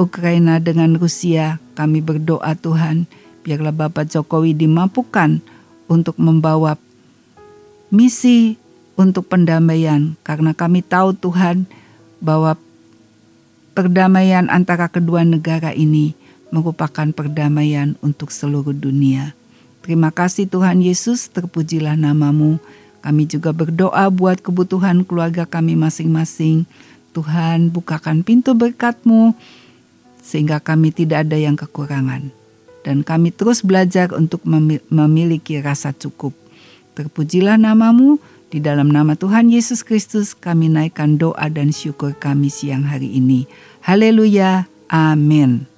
Ukraina 0.00 0.56
dengan 0.56 0.96
Rusia, 0.96 1.60
kami 1.76 2.00
berdoa 2.00 2.56
Tuhan, 2.56 3.04
biarlah 3.44 3.74
Bapak 3.74 4.08
Jokowi 4.08 4.56
dimampukan 4.56 5.44
untuk 5.92 6.16
membawa 6.16 6.80
misi 7.92 8.56
untuk 8.96 9.28
pendamaian 9.28 10.16
karena 10.24 10.56
kami 10.56 10.80
tahu 10.80 11.12
Tuhan 11.12 11.68
bahwa 12.22 12.56
perdamaian 13.76 14.48
antara 14.48 14.88
kedua 14.88 15.20
negara 15.26 15.76
ini 15.76 16.16
merupakan 16.50 17.08
perdamaian 17.14 17.98
untuk 18.04 18.30
seluruh 18.34 18.74
dunia. 18.74 19.34
Terima 19.80 20.12
kasih 20.12 20.46
Tuhan 20.46 20.84
Yesus, 20.84 21.32
terpujilah 21.32 21.96
namamu. 21.96 22.60
Kami 23.00 23.24
juga 23.24 23.50
berdoa 23.56 24.12
buat 24.12 24.44
kebutuhan 24.44 25.08
keluarga 25.08 25.48
kami 25.48 25.72
masing-masing. 25.72 26.68
Tuhan 27.16 27.72
bukakan 27.72 28.22
pintu 28.22 28.52
berkatmu 28.54 29.34
sehingga 30.20 30.60
kami 30.60 30.92
tidak 30.92 31.26
ada 31.26 31.40
yang 31.40 31.56
kekurangan. 31.56 32.28
Dan 32.84 33.02
kami 33.02 33.32
terus 33.32 33.64
belajar 33.64 34.12
untuk 34.12 34.44
memiliki 34.88 35.60
rasa 35.60 35.96
cukup. 35.96 36.32
Terpujilah 36.96 37.56
namamu, 37.56 38.20
di 38.50 38.58
dalam 38.58 38.90
nama 38.90 39.14
Tuhan 39.14 39.46
Yesus 39.46 39.86
Kristus 39.86 40.34
kami 40.34 40.66
naikkan 40.66 41.14
doa 41.14 41.46
dan 41.46 41.70
syukur 41.70 42.18
kami 42.18 42.50
siang 42.50 42.82
hari 42.82 43.14
ini. 43.14 43.46
Haleluya, 43.86 44.66
amin. 44.90 45.70